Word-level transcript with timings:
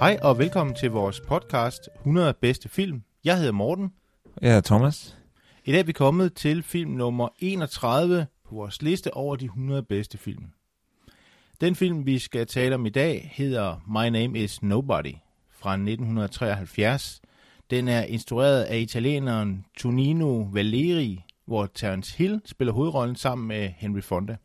Hej 0.00 0.18
og 0.22 0.38
velkommen 0.38 0.76
til 0.76 0.90
vores 0.90 1.20
podcast 1.20 1.88
100 1.94 2.34
bedste 2.40 2.68
film. 2.68 3.02
Jeg 3.24 3.36
hedder 3.38 3.52
Morten. 3.52 3.92
Jeg 4.40 4.50
hedder 4.50 4.60
Thomas. 4.60 5.18
I 5.64 5.72
dag 5.72 5.80
er 5.80 5.84
vi 5.84 5.92
kommet 5.92 6.34
til 6.34 6.62
film 6.62 6.90
nummer 6.90 7.28
31 7.38 8.26
på 8.44 8.54
vores 8.54 8.82
liste 8.82 9.14
over 9.14 9.36
de 9.36 9.44
100 9.44 9.82
bedste 9.82 10.18
film. 10.18 10.44
Den 11.60 11.74
film, 11.74 12.06
vi 12.06 12.18
skal 12.18 12.46
tale 12.46 12.74
om 12.74 12.86
i 12.86 12.90
dag, 12.90 13.32
hedder 13.34 13.76
My 13.86 14.18
Name 14.18 14.38
is 14.38 14.62
Nobody 14.62 15.14
fra 15.50 15.72
1973. 15.72 17.20
Den 17.70 17.88
er 17.88 18.02
instrueret 18.02 18.62
af 18.62 18.78
italieneren 18.78 19.64
Tonino 19.78 20.48
Valeri, 20.52 21.24
hvor 21.46 21.66
Terence 21.74 22.18
Hill 22.18 22.40
spiller 22.44 22.72
hovedrollen 22.72 23.16
sammen 23.16 23.48
med 23.48 23.68
Henry 23.76 24.00
Fonda. 24.00 24.36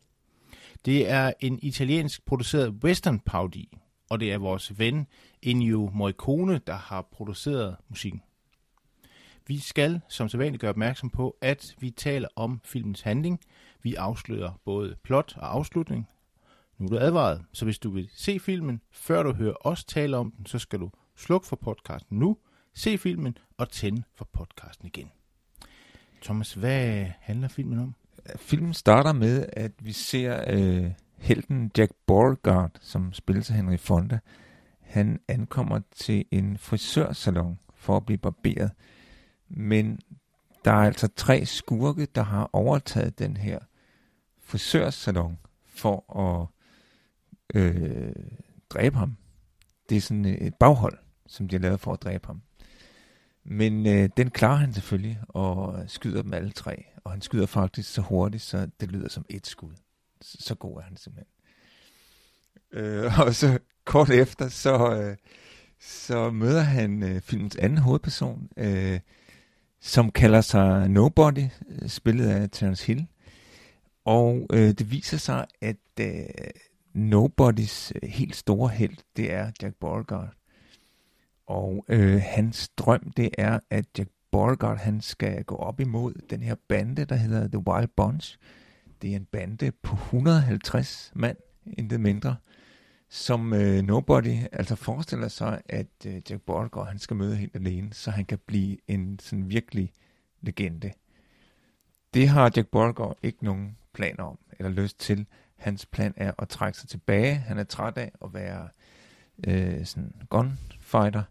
Det 0.84 1.10
er 1.10 1.32
en 1.40 1.58
italiensk 1.62 2.26
produceret 2.26 2.70
western 2.84 3.20
parodi, 3.20 3.78
og 4.10 4.20
det 4.20 4.32
er 4.32 4.38
vores 4.38 4.78
ven 4.78 5.06
Ennio 5.44 5.90
Morricone, 5.94 6.60
der 6.66 6.74
har 6.74 7.02
produceret 7.02 7.76
musikken. 7.88 8.22
Vi 9.46 9.58
skal 9.58 10.00
som 10.08 10.28
sædvanligt 10.28 10.60
gøre 10.60 10.70
opmærksom 10.70 11.10
på, 11.10 11.36
at 11.40 11.74
vi 11.78 11.90
taler 11.90 12.28
om 12.36 12.60
filmens 12.64 13.00
handling. 13.00 13.40
Vi 13.82 13.94
afslører 13.94 14.52
både 14.64 14.96
plot 15.02 15.34
og 15.36 15.54
afslutning. 15.54 16.08
Nu 16.78 16.86
er 16.86 16.90
du 16.90 16.98
advaret, 16.98 17.44
så 17.52 17.64
hvis 17.64 17.78
du 17.78 17.90
vil 17.90 18.08
se 18.12 18.38
filmen, 18.38 18.80
før 18.90 19.22
du 19.22 19.32
hører 19.32 19.54
os 19.60 19.84
tale 19.84 20.16
om 20.16 20.30
den, 20.30 20.46
så 20.46 20.58
skal 20.58 20.80
du 20.80 20.90
slukke 21.16 21.46
for 21.46 21.56
podcasten 21.56 22.18
nu, 22.18 22.36
se 22.74 22.98
filmen 22.98 23.38
og 23.56 23.68
tænde 23.68 24.02
for 24.14 24.28
podcasten 24.32 24.86
igen. 24.86 25.10
Thomas, 26.22 26.54
hvad 26.54 27.06
handler 27.20 27.48
filmen 27.48 27.78
om? 27.78 27.94
Filmen 28.36 28.74
starter 28.74 29.12
med, 29.12 29.46
at 29.52 29.72
vi 29.78 29.92
ser 29.92 30.44
øh, 30.48 30.90
helten 31.18 31.70
Jack 31.78 31.92
Beauregard, 32.06 32.70
som 32.80 33.12
spilles 33.12 33.50
af 33.50 33.56
Henry 33.56 33.76
Fonda. 33.76 34.18
Han 34.94 35.20
ankommer 35.28 35.80
til 35.96 36.24
en 36.30 36.58
frisørsalon 36.58 37.58
for 37.74 37.96
at 37.96 38.06
blive 38.06 38.18
barberet. 38.18 38.70
Men 39.48 40.00
der 40.64 40.70
er 40.70 40.86
altså 40.86 41.08
tre 41.16 41.46
skurke, 41.46 42.06
der 42.14 42.22
har 42.22 42.50
overtaget 42.52 43.18
den 43.18 43.36
her 43.36 43.58
frisørsalon 44.42 45.38
for 45.64 46.18
at 46.20 46.46
øh, 47.54 48.12
dræbe 48.70 48.96
ham. 48.96 49.16
Det 49.88 49.96
er 49.96 50.00
sådan 50.00 50.24
et 50.24 50.54
baghold, 50.54 50.98
som 51.26 51.48
de 51.48 51.56
har 51.56 51.60
lavet 51.60 51.80
for 51.80 51.92
at 51.92 52.02
dræbe 52.02 52.26
ham. 52.26 52.42
Men 53.44 53.86
øh, 53.86 54.08
den 54.16 54.30
klarer 54.30 54.56
han 54.56 54.72
selvfølgelig 54.72 55.20
og 55.28 55.84
skyder 55.86 56.22
dem 56.22 56.34
alle 56.34 56.50
tre. 56.50 56.84
Og 57.04 57.10
han 57.10 57.20
skyder 57.20 57.46
faktisk 57.46 57.92
så 57.92 58.00
hurtigt, 58.00 58.42
så 58.42 58.68
det 58.80 58.92
lyder 58.92 59.08
som 59.08 59.24
et 59.28 59.46
skud. 59.46 59.72
Så, 60.20 60.36
så 60.40 60.54
god 60.54 60.78
er 60.78 60.82
han 60.82 60.96
simpelthen. 60.96 61.32
Øh, 62.72 63.18
og 63.26 63.34
så 63.34 63.58
kort 63.84 64.10
efter, 64.10 64.48
så, 64.48 65.00
øh, 65.00 65.16
så 65.80 66.30
møder 66.30 66.62
han 66.62 67.02
øh, 67.02 67.20
filmens 67.20 67.56
anden 67.56 67.78
hovedperson, 67.78 68.48
øh, 68.56 69.00
som 69.80 70.10
kalder 70.10 70.40
sig 70.40 70.88
Nobody, 70.88 71.46
øh, 71.68 71.88
spillet 71.88 72.28
af 72.28 72.50
Terence 72.50 72.86
Hill. 72.86 73.06
Og 74.04 74.46
øh, 74.52 74.68
det 74.68 74.90
viser 74.90 75.16
sig, 75.16 75.46
at 75.60 75.76
øh, 76.00 76.24
Nobodys 76.94 77.92
øh, 78.02 78.08
helt 78.08 78.36
store 78.36 78.68
held, 78.68 78.96
det 79.16 79.32
er 79.32 79.50
Jack 79.62 79.74
Borgard. 79.80 80.34
Og 81.46 81.84
øh, 81.88 82.22
hans 82.24 82.68
drøm, 82.68 83.12
det 83.16 83.30
er, 83.38 83.58
at 83.70 83.84
Jack 83.98 84.10
Borgard, 84.32 84.78
han 84.78 85.00
skal 85.00 85.44
gå 85.44 85.56
op 85.56 85.80
imod 85.80 86.14
den 86.30 86.42
her 86.42 86.54
bande, 86.68 87.04
der 87.04 87.14
hedder 87.14 87.48
The 87.48 87.68
Wild 87.68 87.88
Bunch. 87.96 88.38
Det 89.02 89.12
er 89.12 89.16
en 89.16 89.24
bande 89.32 89.72
på 89.82 89.94
150 89.94 91.12
mand, 91.14 91.36
intet 91.78 92.00
mindre, 92.00 92.36
som 93.14 93.52
øh, 93.52 93.82
Nobody 93.82 94.38
altså 94.52 94.76
forestiller 94.76 95.28
sig, 95.28 95.62
at 95.68 95.86
øh, 96.06 96.14
Jack 96.30 96.42
Borgård, 96.42 96.86
han 96.86 96.98
skal 96.98 97.16
møde 97.16 97.36
helt 97.36 97.56
alene, 97.56 97.92
så 97.92 98.10
han 98.10 98.24
kan 98.24 98.38
blive 98.46 98.76
en 98.88 99.18
sådan 99.18 99.48
virkelig 99.48 99.92
legende. 100.40 100.92
Det 102.14 102.28
har 102.28 102.52
Jack 102.56 102.68
Borgård 102.68 103.18
ikke 103.22 103.44
nogen 103.44 103.76
planer 103.92 104.24
om, 104.24 104.38
eller 104.58 104.70
lyst 104.70 105.00
til. 105.00 105.26
Hans 105.56 105.86
plan 105.86 106.14
er 106.16 106.32
at 106.38 106.48
trække 106.48 106.78
sig 106.78 106.88
tilbage. 106.88 107.34
Han 107.34 107.58
er 107.58 107.64
træt 107.64 107.98
af 107.98 108.12
at 108.24 108.34
være 108.34 108.68
øh, 109.46 109.86
sådan 109.86 110.12
gunfighter. 110.30 111.22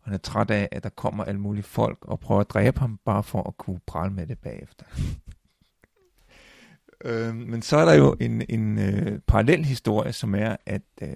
Og 0.00 0.04
han 0.04 0.14
er 0.14 0.18
træt 0.18 0.50
af, 0.50 0.68
at 0.72 0.82
der 0.82 0.88
kommer 0.88 1.24
alle 1.24 1.40
mulige 1.40 1.62
folk 1.62 1.98
og 2.04 2.20
prøver 2.20 2.40
at 2.40 2.50
dræbe 2.50 2.80
ham, 2.80 3.00
bare 3.04 3.22
for 3.22 3.42
at 3.42 3.56
kunne 3.56 3.80
prale 3.86 4.12
med 4.12 4.26
det 4.26 4.38
bagefter 4.38 4.84
øh, 7.06 7.34
men 7.34 7.62
så 7.62 7.76
er 7.76 7.84
der 7.84 7.94
jo 7.94 8.16
en, 8.20 8.42
en 8.48 8.78
øh, 8.78 9.18
parallel 9.26 9.64
historie, 9.64 10.12
som 10.12 10.34
er, 10.34 10.56
at 10.66 10.82
øh, 11.02 11.08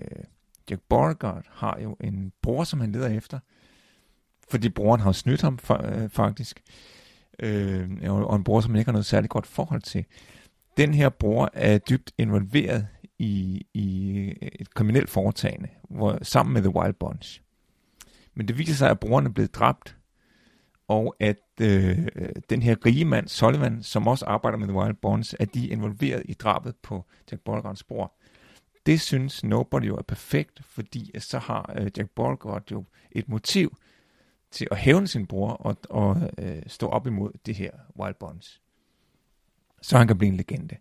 Jack 0.71 0.83
Beauregard 0.89 1.45
har 1.51 1.79
jo 1.83 1.97
en 2.01 2.33
bror, 2.43 2.65
som 2.65 2.81
han 2.81 2.93
leder 2.93 3.09
efter. 3.09 3.39
Fordi 4.51 4.69
broren 4.69 5.01
har 5.01 5.13
snydt 5.13 5.43
ham 5.43 5.59
øh, 5.85 6.09
faktisk. 6.09 6.63
Øh, 7.39 7.91
og 8.03 8.37
en 8.37 8.45
bror, 8.45 8.61
som 8.61 8.71
han 8.71 8.79
ikke 8.79 8.89
har 8.89 8.93
noget 8.93 9.07
særligt 9.07 9.31
godt 9.31 9.47
forhold 9.47 9.83
til 9.83 10.05
den 10.77 10.95
her 10.95 11.09
bror 11.09 11.51
er 11.53 11.79
dybt 11.79 12.13
involveret 12.19 12.87
i, 13.19 13.67
i 13.75 14.11
øh, 14.21 14.49
et 14.53 14.75
kriminelt 14.75 15.11
foretagende, 15.11 15.69
hvor, 15.91 16.19
sammen 16.23 16.53
med 16.55 16.63
The 16.63 16.75
Wild 16.77 16.95
Bunch. 16.95 17.43
Men 18.35 18.49
det 18.49 18.59
viser 18.59 18.75
sig, 18.75 18.91
at 18.91 19.01
broren 19.01 19.27
er 19.27 19.31
blevet 19.31 19.55
dræbt, 19.55 19.97
og 20.91 21.17
at 21.21 21.37
øh, 21.61 22.07
den 22.51 22.63
her 22.63 22.77
rige 22.87 23.05
mand, 23.05 23.29
Sullivan, 23.29 23.83
som 23.83 24.07
også 24.07 24.25
arbejder 24.25 24.59
med 24.59 24.69
The 24.69 24.77
Wild 24.77 24.95
Bonds, 24.95 25.35
at 25.35 25.55
de 25.55 25.69
er 25.69 25.73
involveret 25.73 26.23
i 26.25 26.35
drabet 26.35 26.75
på 26.83 27.05
Jack 27.31 27.43
Beauregards 27.45 27.85
bror. 27.85 28.13
Det 28.87 29.01
synes 29.01 29.45
Nobody 29.45 29.87
jo 29.87 29.97
er 29.97 30.03
perfekt, 30.03 30.61
fordi 30.65 31.11
så 31.19 31.39
har 31.39 31.75
øh, 31.79 31.91
Jack 31.97 32.11
Beauregard 32.17 32.71
jo 32.71 32.85
et 33.13 33.29
motiv 33.29 33.77
til 34.51 34.67
at 34.71 34.77
hævne 34.77 35.09
sin 35.09 35.27
bror 35.27 35.51
og, 35.51 35.77
og 35.91 36.31
øh, 36.39 36.63
stå 36.67 36.89
op 36.89 37.07
imod 37.07 37.31
det 37.47 37.55
her 37.55 37.71
Wild 37.99 38.15
Bonds. 38.21 38.61
så 39.83 39.99
han 39.99 40.07
kan 40.07 40.19
blive 40.19 40.29
en 40.29 40.37
legende. 40.37 40.77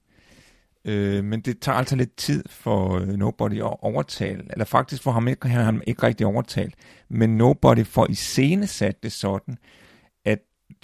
Øh, 0.86 1.24
men 1.24 1.42
det 1.42 1.60
tager 1.60 1.78
altså 1.78 1.96
lidt 1.96 2.16
tid 2.16 2.44
for 2.50 2.96
øh, 2.96 3.08
Nobody 3.08 3.60
at 3.60 3.84
overtale, 3.84 4.44
eller 4.50 4.66
faktisk 4.66 5.04
for 5.04 5.12
ham 5.12 5.28
ikke, 5.28 5.48
han 5.48 5.66
ham 5.66 5.82
ikke 5.88 6.04
rigtig 6.04 6.26
overtalt, 6.26 6.76
men 7.10 7.38
Nobody 7.38 7.86
får 7.86 8.08
i 8.10 8.16
scene 8.16 8.68
sat 8.68 9.04
det 9.04 9.12
sådan, 9.12 9.58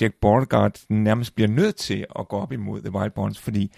Jack 0.02 0.16
Beauregard 0.22 0.80
nærmest 0.90 1.36
bliver 1.36 1.48
nødt 1.48 1.76
til 1.76 2.06
at 2.20 2.28
gå 2.28 2.38
op 2.38 2.52
imod 2.52 2.82
The 2.82 2.92
Wild 2.92 3.12
Bonds, 3.12 3.40
fordi 3.40 3.72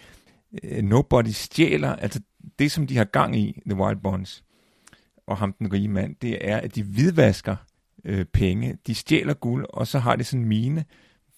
øh, 0.64 0.84
Nobody 0.84 1.28
stjæler, 1.28 1.96
altså 1.96 2.22
det 2.60 2.72
som 2.72 2.88
de 2.88 2.98
har 2.98 3.04
gang 3.04 3.36
i, 3.36 3.62
The 3.70 3.76
Wild 3.80 3.98
Bonds, 4.04 4.44
og 5.28 5.38
ham 5.38 5.54
den 5.54 5.74
rige 5.74 5.88
mand, 5.88 6.16
det 6.22 6.50
er, 6.50 6.58
at 6.58 6.76
de 6.76 6.84
hvidvasker 6.84 7.56
øh, 8.06 8.26
penge, 8.26 8.78
de 8.88 8.96
stjæler 8.96 9.34
guld, 9.34 9.66
og 9.70 9.88
så 9.88 10.00
har 10.00 10.16
de 10.16 10.24
sådan 10.24 10.42
en 10.42 10.48
mine, 10.48 10.86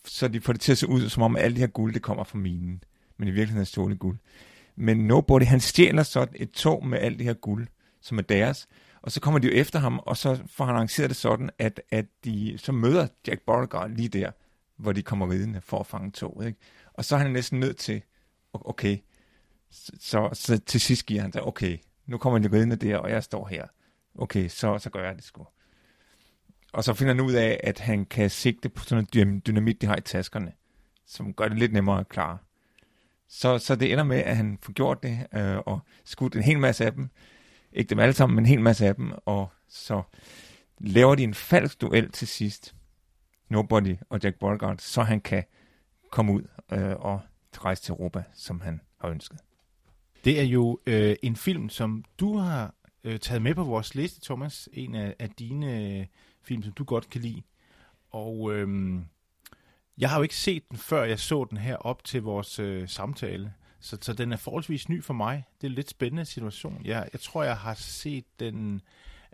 så 0.06 0.28
de 0.28 0.42
får 0.42 0.54
det 0.54 0.62
til 0.62 0.72
at 0.72 0.78
se 0.78 0.90
ud, 0.90 1.10
som 1.10 1.24
om 1.24 1.36
alt 1.36 1.56
det 1.56 1.60
her 1.60 1.68
guld, 1.68 1.94
det 1.94 2.02
kommer 2.02 2.24
fra 2.24 2.38
minen. 2.38 2.84
Men 3.18 3.28
i 3.28 3.32
virkeligheden 3.32 3.62
er 3.62 3.66
stjålet 3.66 4.00
guld. 4.00 4.18
Men 4.76 4.98
Nobody, 4.98 5.44
han 5.44 5.60
stjæler 5.60 6.04
så 6.04 6.28
et 6.36 6.52
tog 6.52 6.86
med 6.86 7.00
alt 7.00 7.18
det 7.18 7.26
her 7.26 7.34
guld, 7.34 7.68
som 8.02 8.18
er 8.18 8.22
deres, 8.22 8.68
og 9.02 9.12
så 9.12 9.22
kommer 9.22 9.40
de 9.40 9.48
jo 9.48 9.54
efter 9.54 9.80
ham, 9.80 10.00
og 10.00 10.18
så 10.18 10.40
får 10.48 10.66
han 10.66 10.76
arrangeret 10.76 11.10
det 11.10 11.18
sådan, 11.18 11.50
at, 11.60 11.82
at 11.92 12.06
de 12.26 12.54
så 12.58 12.72
møder 12.72 13.08
Jack 13.28 13.42
Beauregard 13.46 13.90
lige 13.90 14.10
der, 14.10 14.32
hvor 14.80 14.92
de 14.92 15.02
kommer 15.02 15.30
ridende 15.30 15.62
for 15.62 15.80
at 15.80 15.88
fange 15.88 16.12
toget. 16.12 16.48
Ikke? 16.48 16.60
Og 16.94 17.06
så 17.06 17.16
er 17.16 17.20
han 17.20 17.32
næsten 17.32 17.60
nødt 17.60 17.78
til, 17.78 18.02
okay, 18.54 18.98
så, 20.00 20.30
så 20.34 20.58
til 20.58 20.82
sidst 20.82 21.06
giver 21.06 21.22
han 21.22 21.32
sig, 21.32 21.44
okay, 21.44 21.78
nu 22.06 22.18
kommer 22.18 22.40
de 22.40 22.58
ridende 22.58 22.76
der, 22.76 22.98
og 22.98 23.10
jeg 23.10 23.24
står 23.24 23.48
her. 23.48 23.68
Okay, 24.16 24.48
så, 24.48 24.78
så 24.78 24.90
gør 24.90 25.04
jeg 25.04 25.16
det 25.16 25.24
sgu. 25.24 25.48
Og 26.74 26.84
så 26.84 26.94
finder 26.94 27.14
han 27.14 27.24
ud 27.24 27.34
af, 27.34 27.60
at 27.64 27.80
han 27.80 28.06
kan 28.06 28.30
sigte 28.30 28.70
på 28.70 28.84
sådan 28.84 29.08
en 29.16 29.42
dynamit, 29.48 29.82
de 29.82 29.88
har 29.88 29.96
i 29.96 30.02
taskerne, 30.02 30.52
som 31.06 31.34
gør 31.34 31.48
det 31.48 31.58
lidt 31.58 31.74
nemmere 31.74 32.00
at 32.00 32.10
klare. 32.10 32.38
Så, 33.28 33.58
så 33.58 33.76
det 33.76 33.92
ender 33.92 34.04
med, 34.04 34.18
at 34.18 34.38
han 34.38 34.58
får 34.62 34.74
gjort 34.74 35.04
det, 35.04 35.28
øh, 35.34 35.58
og 35.58 35.80
skudt 36.06 36.36
en 36.36 36.44
hel 36.44 36.60
masse 36.60 36.86
af 36.86 36.94
dem. 36.94 37.10
Ikke 37.74 37.90
dem 37.90 38.00
alle 38.00 38.14
sammen, 38.14 38.36
men 38.36 38.46
en 38.46 38.50
hel 38.50 38.62
masse 38.62 38.88
af 38.88 38.96
dem. 38.96 39.12
Og 39.26 39.50
så 39.68 40.02
laver 40.78 41.16
de 41.16 41.24
en 41.24 41.34
falsk 41.34 41.82
duel 41.82 42.12
til 42.12 42.28
sidst. 42.28 42.76
Nobody 43.50 43.96
og 44.10 44.20
Jack 44.24 44.40
Beauregard, 44.40 44.78
så 44.78 45.04
han 45.04 45.22
kan 45.22 45.44
komme 46.10 46.34
ud 46.34 46.42
øh, 46.72 46.96
og 47.00 47.22
rejse 47.58 47.84
til 47.84 47.92
Europa, 47.92 48.24
som 48.34 48.62
han 48.62 48.82
har 49.02 49.10
ønsket. 49.10 49.40
Det 50.26 50.40
er 50.40 50.44
jo 50.44 50.80
øh, 50.86 51.16
en 51.24 51.36
film, 51.36 51.70
som 51.70 52.04
du 52.20 52.38
har 52.38 52.74
øh, 53.04 53.20
taget 53.20 53.42
med 53.42 53.56
på 53.56 53.64
vores 53.64 53.96
liste, 53.96 54.22
Thomas. 54.22 54.70
En 54.74 54.96
af, 54.96 55.16
af 55.20 55.30
dine 55.30 55.98
øh, 56.00 56.06
film, 56.42 56.64
som 56.64 56.74
du 56.74 56.84
godt 56.84 57.10
kan 57.10 57.22
lide. 57.22 57.42
Og 58.12 58.54
øh, 58.54 59.00
jeg 59.98 60.10
har 60.10 60.18
jo 60.18 60.24
ikke 60.24 60.36
set 60.36 60.70
den, 60.70 60.78
før 60.78 61.04
jeg 61.04 61.20
så 61.20 61.46
den 61.50 61.58
her 61.58 61.76
op 61.76 62.04
til 62.04 62.22
vores 62.22 62.60
øh, 62.60 62.90
samtale. 62.90 63.54
Så, 63.80 63.98
så 64.02 64.14
den 64.14 64.32
er 64.32 64.38
forholdsvis 64.38 64.90
ny 64.90 65.04
for 65.04 65.14
mig. 65.14 65.44
Det 65.62 65.68
er 65.68 65.70
en 65.70 65.76
lidt 65.76 65.90
spændende 65.90 66.26
situation. 66.26 66.82
Jeg, 66.86 67.10
jeg 67.14 67.22
tror, 67.22 67.44
jeg 67.44 67.58
har 67.58 67.74
set 67.74 68.26
den... 68.40 68.82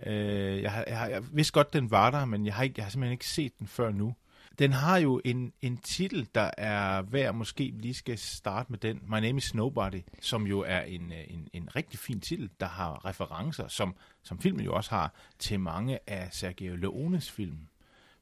Øh, 0.05 0.61
jeg, 0.61 0.71
har, 0.71 0.83
jeg, 0.87 0.99
har, 0.99 1.07
jeg 1.07 1.23
vidste 1.31 1.53
godt, 1.53 1.73
den 1.73 1.91
var 1.91 2.11
der, 2.11 2.25
men 2.25 2.45
jeg 2.45 2.53
har, 2.53 2.63
ikke, 2.63 2.73
jeg 2.77 2.85
har 2.85 2.89
simpelthen 2.89 3.13
ikke 3.13 3.27
set 3.27 3.59
den 3.59 3.67
før 3.67 3.91
nu. 3.91 4.15
Den 4.59 4.73
har 4.73 4.97
jo 4.97 5.21
en, 5.25 5.53
en 5.61 5.77
titel, 5.77 6.27
der 6.35 6.51
er 6.57 7.01
værd, 7.01 7.35
måske 7.35 7.71
vi 7.71 7.81
lige 7.81 7.93
skal 7.93 8.17
starte 8.17 8.71
med 8.71 8.79
den. 8.79 9.01
My 9.07 9.19
Name 9.19 9.37
is 9.37 9.53
Nobody, 9.53 10.01
som 10.21 10.47
jo 10.47 10.59
er 10.59 10.81
en, 10.81 11.11
øh, 11.11 11.23
en, 11.27 11.47
en 11.53 11.75
rigtig 11.75 11.99
fin 11.99 12.19
titel, 12.19 12.49
der 12.59 12.65
har 12.65 13.05
referencer, 13.05 13.67
som, 13.67 13.95
som 14.23 14.39
filmen 14.39 14.65
jo 14.65 14.75
også 14.75 14.89
har, 14.89 15.13
til 15.39 15.59
mange 15.59 15.99
af 16.07 16.27
Sergio 16.31 16.75
Leones 16.75 17.31
film. 17.31 17.67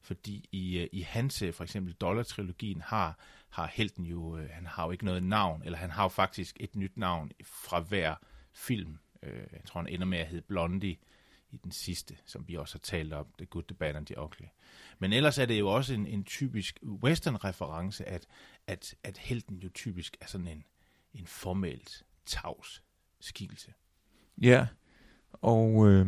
Fordi 0.02 0.48
i, 0.52 0.78
øh, 0.78 0.88
i 0.92 1.00
hans, 1.00 1.42
øh, 1.42 1.52
for 1.52 1.64
eksempel 1.64 1.94
Dollar-trilogien, 1.94 2.80
har, 2.80 3.18
har 3.50 3.70
helten 3.74 4.04
jo, 4.04 4.38
han 4.50 4.66
har 4.66 4.84
jo 4.84 4.90
ikke 4.90 5.04
noget 5.04 5.22
navn, 5.22 5.62
eller 5.64 5.78
han 5.78 5.90
har 5.90 6.02
jo 6.02 6.08
faktisk 6.08 6.56
et 6.60 6.76
nyt 6.76 6.96
navn 6.96 7.30
fra 7.44 7.80
hver 7.80 8.14
film. 8.52 8.98
Jeg 9.22 9.60
tror, 9.66 9.80
han 9.80 9.88
ender 9.88 10.06
med 10.06 10.18
at 10.18 10.26
hedde 10.26 10.42
Blondie 10.48 10.96
i 11.54 11.60
den 11.64 11.72
sidste, 11.72 12.16
som 12.24 12.44
vi 12.48 12.54
også 12.54 12.74
har 12.74 12.80
talt 12.80 13.12
om, 13.12 13.26
The 13.38 13.46
Good, 13.46 13.62
The 13.62 13.74
Bad 13.74 13.96
and 13.96 14.06
The 14.06 14.20
Ugly. 14.20 14.46
Men 14.98 15.12
ellers 15.12 15.38
er 15.38 15.46
det 15.46 15.58
jo 15.58 15.68
også 15.68 15.94
en, 15.94 16.06
en 16.06 16.24
typisk 16.24 16.78
western-reference, 16.82 18.08
at, 18.08 18.26
at, 18.66 18.94
at 19.04 19.18
helten 19.18 19.56
jo 19.56 19.68
typisk 19.68 20.16
er 20.20 20.26
sådan 20.26 20.48
en, 20.48 20.64
en 21.14 21.26
formelt 21.26 22.02
tavs 22.26 22.82
skikkelse. 23.20 23.72
Ja, 24.42 24.66
og 25.32 25.88
øh, 25.88 26.06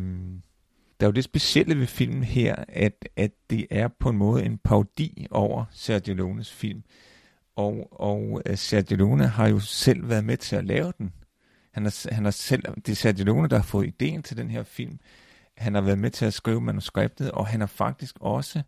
der 0.99 1.05
er 1.05 1.09
jo 1.09 1.11
det 1.11 1.23
specielle 1.23 1.79
ved 1.79 1.87
filmen 1.87 2.23
her, 2.23 2.55
at, 2.67 3.09
at 3.15 3.31
det 3.49 3.67
er 3.69 3.87
på 3.87 4.09
en 4.09 4.17
måde 4.17 4.45
en 4.45 4.57
parodi 4.57 5.27
over 5.31 5.65
Sergio 5.71 6.13
Leones 6.13 6.53
film. 6.53 6.83
Og, 7.55 8.01
og 8.01 8.41
øh, 8.45 8.57
Sergio 8.57 8.97
Leone 8.97 9.27
har 9.27 9.47
jo 9.47 9.59
selv 9.59 10.09
været 10.09 10.25
med 10.25 10.37
til 10.37 10.55
at 10.55 10.65
lave 10.65 10.93
den. 10.97 11.13
Han 11.71 11.83
har, 11.83 12.13
han 12.13 12.23
har 12.23 12.31
selv, 12.31 12.63
det 12.75 12.89
er 12.89 12.95
Sergio 12.95 13.25
Leone, 13.25 13.47
der 13.47 13.55
har 13.55 13.63
fået 13.63 13.87
ideen 13.87 14.23
til 14.23 14.37
den 14.37 14.49
her 14.49 14.63
film 14.63 14.99
han 15.57 15.73
har 15.73 15.81
været 15.81 15.99
med 15.99 16.09
til 16.09 16.25
at 16.25 16.33
skrive 16.33 16.61
manuskriptet, 16.61 17.31
og 17.31 17.47
han 17.47 17.59
har 17.59 17.67
faktisk 17.67 18.15
også, 18.19 18.61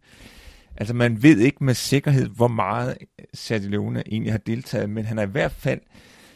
altså 0.78 0.94
man 0.94 1.24
ved 1.24 1.38
ikke 1.38 1.64
med 1.64 1.74
sikkerhed, 1.74 2.28
hvor 2.28 2.48
meget 2.48 2.98
Sergio 3.34 3.70
Leone 3.70 4.04
egentlig 4.08 4.34
har 4.34 4.38
deltaget, 4.38 4.90
men 4.90 5.06
han 5.06 5.18
har 5.18 5.26
i 5.26 5.30
hvert 5.30 5.52
fald 5.52 5.80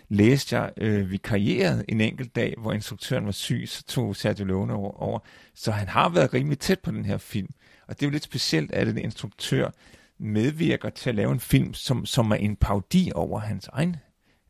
læst 0.09 0.53
jeg 0.53 0.71
øh, 0.77 1.11
vikarieret 1.11 1.85
en 1.89 2.01
enkelt 2.01 2.35
dag, 2.35 2.55
hvor 2.57 2.73
instruktøren 2.73 3.25
var 3.25 3.31
syg, 3.31 3.63
så 3.67 3.83
tog 3.83 4.15
Sergio 4.15 4.45
Leone 4.45 4.73
over, 4.73 5.01
over. 5.01 5.19
Så 5.55 5.71
han 5.71 5.87
har 5.87 6.09
været 6.09 6.33
rimelig 6.33 6.59
tæt 6.59 6.79
på 6.79 6.91
den 6.91 7.05
her 7.05 7.17
film. 7.17 7.49
Og 7.87 7.95
det 7.95 8.05
er 8.05 8.07
jo 8.07 8.11
lidt 8.11 8.23
specielt, 8.23 8.71
at 8.71 8.87
en 8.87 8.97
instruktør 8.97 9.69
medvirker 10.17 10.89
til 10.89 11.09
at 11.09 11.15
lave 11.15 11.31
en 11.31 11.39
film, 11.39 11.73
som, 11.73 12.05
som 12.05 12.31
er 12.31 12.35
en 12.35 12.55
parodi 12.55 13.11
over 13.15 13.39
hans 13.39 13.67
egen 13.67 13.95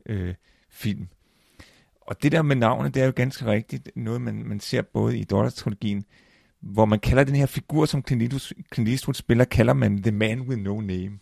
øh, 0.06 0.34
film 0.70 1.08
og 2.06 2.22
det 2.22 2.32
der 2.32 2.42
med 2.42 2.56
navnet, 2.56 2.94
det 2.94 3.02
er 3.02 3.06
jo 3.06 3.12
ganske 3.16 3.46
rigtigt 3.46 3.90
noget, 3.96 4.20
man, 4.20 4.42
man 4.44 4.60
ser 4.60 4.82
både 4.82 5.18
i 5.18 5.24
Dollars-trilogien, 5.24 6.04
hvor 6.60 6.84
man 6.84 6.98
kalder 6.98 7.24
den 7.24 7.34
her 7.34 7.46
figur, 7.46 7.86
som 7.86 8.04
Clint 8.06 8.22
Eastwood, 8.22 8.62
Clint 8.74 8.88
Eastwood 8.88 9.14
spiller, 9.14 9.44
kalder 9.44 9.72
man 9.72 10.02
The 10.02 10.12
Man 10.12 10.40
With 10.40 10.62
No 10.62 10.80
Name. 10.80 11.18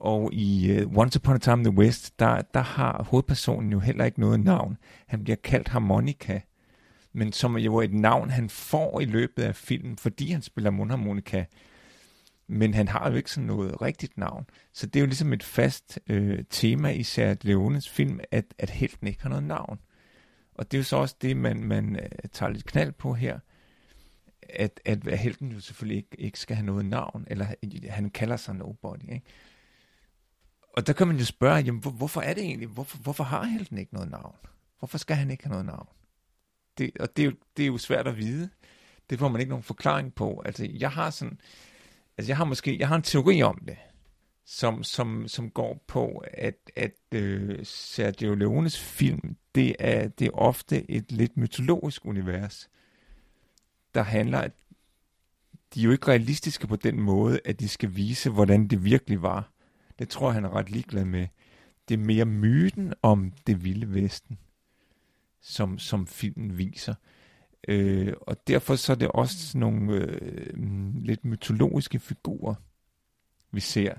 Og 0.00 0.32
i 0.32 0.82
uh, 0.82 0.96
Once 0.96 1.18
Upon 1.18 1.34
a 1.34 1.38
Time 1.38 1.58
in 1.58 1.64
the 1.64 1.78
West, 1.78 2.18
der, 2.18 2.42
der 2.54 2.60
har 2.60 3.06
hovedpersonen 3.10 3.72
jo 3.72 3.78
heller 3.78 4.04
ikke 4.04 4.20
noget 4.20 4.40
navn. 4.40 4.76
Han 5.06 5.24
bliver 5.24 5.36
kaldt 5.36 5.68
Harmonica, 5.68 6.40
men 7.12 7.32
som 7.32 7.56
jo 7.56 7.76
er 7.76 7.82
et 7.82 7.94
navn, 7.94 8.30
han 8.30 8.48
får 8.48 9.00
i 9.00 9.04
løbet 9.04 9.42
af 9.42 9.54
filmen, 9.54 9.96
fordi 9.96 10.30
han 10.30 10.42
spiller 10.42 10.70
mundharmonika 10.70 11.44
men 12.46 12.74
han 12.74 12.88
har 12.88 13.10
jo 13.10 13.16
ikke 13.16 13.30
sådan 13.30 13.46
noget 13.46 13.82
rigtigt 13.82 14.18
navn. 14.18 14.46
Så 14.72 14.86
det 14.86 14.96
er 14.96 15.00
jo 15.00 15.06
ligesom 15.06 15.32
et 15.32 15.42
fast 15.42 15.98
øh, 16.06 16.44
tema 16.50 16.90
i 16.90 17.02
Sergio 17.02 17.48
Leones 17.48 17.88
film, 17.88 18.20
at, 18.30 18.44
at 18.58 18.70
helten 18.70 19.06
ikke 19.06 19.22
har 19.22 19.28
noget 19.28 19.44
navn. 19.44 19.78
Og 20.54 20.70
det 20.70 20.76
er 20.76 20.80
jo 20.80 20.84
så 20.84 20.96
også 20.96 21.16
det, 21.22 21.36
man, 21.36 21.64
man 21.64 21.96
øh, 21.96 22.08
tager 22.32 22.52
lidt 22.52 22.64
knald 22.64 22.92
på 22.92 23.14
her, 23.14 23.38
at, 24.42 24.80
at, 24.84 25.08
at 25.08 25.18
helten 25.18 25.52
jo 25.52 25.60
selvfølgelig 25.60 25.96
ikke, 25.96 26.20
ikke 26.20 26.40
skal 26.40 26.56
have 26.56 26.66
noget 26.66 26.84
navn, 26.86 27.24
eller 27.26 27.46
han 27.88 28.10
kalder 28.10 28.36
sig 28.36 28.54
nobody. 28.54 29.12
Ikke? 29.12 29.26
Og 30.76 30.86
der 30.86 30.92
kan 30.92 31.06
man 31.06 31.16
jo 31.16 31.24
spørge, 31.24 31.56
jamen, 31.56 31.80
hvor, 31.80 31.90
hvorfor 31.90 32.20
er 32.20 32.34
det 32.34 32.42
egentlig, 32.42 32.68
hvorfor, 32.68 32.98
hvorfor 32.98 33.24
har 33.24 33.44
helten 33.44 33.78
ikke 33.78 33.94
noget 33.94 34.10
navn? 34.10 34.36
Hvorfor 34.78 34.98
skal 34.98 35.16
han 35.16 35.30
ikke 35.30 35.44
have 35.44 35.50
noget 35.50 35.66
navn? 35.66 35.88
Det, 36.78 36.90
og 37.00 37.16
det 37.16 37.22
er, 37.22 37.26
jo, 37.26 37.32
det 37.56 37.62
er 37.62 37.66
jo 37.66 37.78
svært 37.78 38.06
at 38.06 38.16
vide. 38.16 38.50
Det 39.10 39.18
får 39.18 39.28
man 39.28 39.40
ikke 39.40 39.50
nogen 39.50 39.62
forklaring 39.62 40.14
på. 40.14 40.42
Altså, 40.44 40.68
jeg 40.70 40.90
har 40.90 41.10
sådan, 41.10 41.40
altså 42.18 42.30
jeg 42.30 42.36
har 42.36 42.44
måske, 42.44 42.78
jeg 42.78 42.88
har 42.88 42.96
en 42.96 43.02
teori 43.02 43.42
om 43.42 43.58
det, 43.66 43.76
som, 44.44 44.82
som, 44.82 45.28
som 45.28 45.50
går 45.50 45.84
på, 45.86 46.24
at, 46.30 46.70
at 46.76 46.94
øh, 47.14 47.58
Sergio 47.64 48.34
Leones 48.34 48.80
film, 48.80 49.36
det 49.54 49.76
er, 49.78 50.08
det 50.08 50.26
er 50.26 50.30
ofte 50.30 50.90
et 50.90 51.12
lidt 51.12 51.36
mytologisk 51.36 52.06
univers, 52.06 52.70
der 53.94 54.02
handler, 54.02 54.38
at 54.38 54.52
de 55.74 55.80
er 55.80 55.84
jo 55.84 55.90
ikke 55.90 56.08
realistiske 56.08 56.66
på 56.66 56.76
den 56.76 57.00
måde, 57.00 57.40
at 57.44 57.60
de 57.60 57.68
skal 57.68 57.96
vise, 57.96 58.30
hvordan 58.30 58.68
det 58.68 58.84
virkelig 58.84 59.22
var. 59.22 59.50
Det 59.98 60.08
tror 60.08 60.26
jeg, 60.26 60.34
han 60.34 60.44
er 60.44 60.56
ret 60.56 60.70
ligeglad 60.70 61.04
med. 61.04 61.26
Det 61.88 61.94
er 61.94 61.98
mere 61.98 62.24
myten 62.24 62.94
om 63.02 63.32
det 63.46 63.64
vilde 63.64 63.94
vesten, 63.94 64.38
som, 65.40 65.78
som 65.78 66.06
filmen 66.06 66.58
viser. 66.58 66.94
Øh, 67.68 68.12
og 68.20 68.48
derfor 68.48 68.76
så 68.76 68.92
er 68.92 68.96
det 68.96 69.08
også 69.08 69.58
nogle 69.58 69.94
øh, 69.94 70.54
lidt 71.04 71.24
mytologiske 71.24 71.98
figurer, 71.98 72.54
vi 73.52 73.60
ser. 73.60 73.94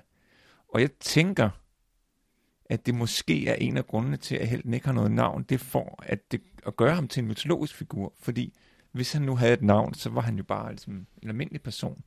Og 0.74 0.82
jeg 0.82 0.92
tænker, 1.00 1.50
at 2.66 2.86
det 2.86 2.96
måske 2.96 3.48
er 3.48 3.56
en 3.56 3.78
af 3.78 3.88
grundene 3.88 4.18
til, 4.18 4.36
at 4.36 4.48
helten 4.48 4.74
ikke 4.74 4.86
har 4.86 4.94
noget 4.94 5.12
navn, 5.12 5.44
det 5.44 5.60
for 5.60 6.04
at, 6.04 6.32
det, 6.32 6.42
at 6.68 6.76
gøre 6.76 6.96
ham 6.96 7.08
til 7.08 7.22
en 7.22 7.28
mytologisk 7.28 7.76
figur. 7.76 8.14
Fordi 8.20 8.54
hvis 8.92 9.14
han 9.14 9.22
nu 9.22 9.36
havde 9.36 9.54
et 9.54 9.62
navn, 9.62 9.94
så 9.94 10.10
var 10.10 10.22
han 10.22 10.38
jo 10.38 10.44
bare 10.44 10.70
ligesom 10.72 11.08
en 11.24 11.30
almindelig 11.30 11.62
person. 11.62 12.04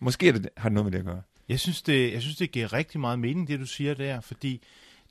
Måske 0.00 0.28
er 0.28 0.32
det, 0.32 0.48
har 0.56 0.68
det 0.68 0.74
noget 0.74 0.84
med 0.84 0.92
det 0.92 0.98
at 0.98 1.04
gøre. 1.04 1.22
Jeg 1.48 1.60
synes, 1.60 1.82
det, 1.82 2.12
jeg 2.12 2.22
synes, 2.22 2.36
det 2.36 2.50
giver 2.50 2.72
rigtig 2.72 3.00
meget 3.00 3.18
mening, 3.18 3.48
det 3.48 3.60
du 3.60 3.66
siger 3.66 3.94
der, 3.94 4.20
fordi 4.20 4.62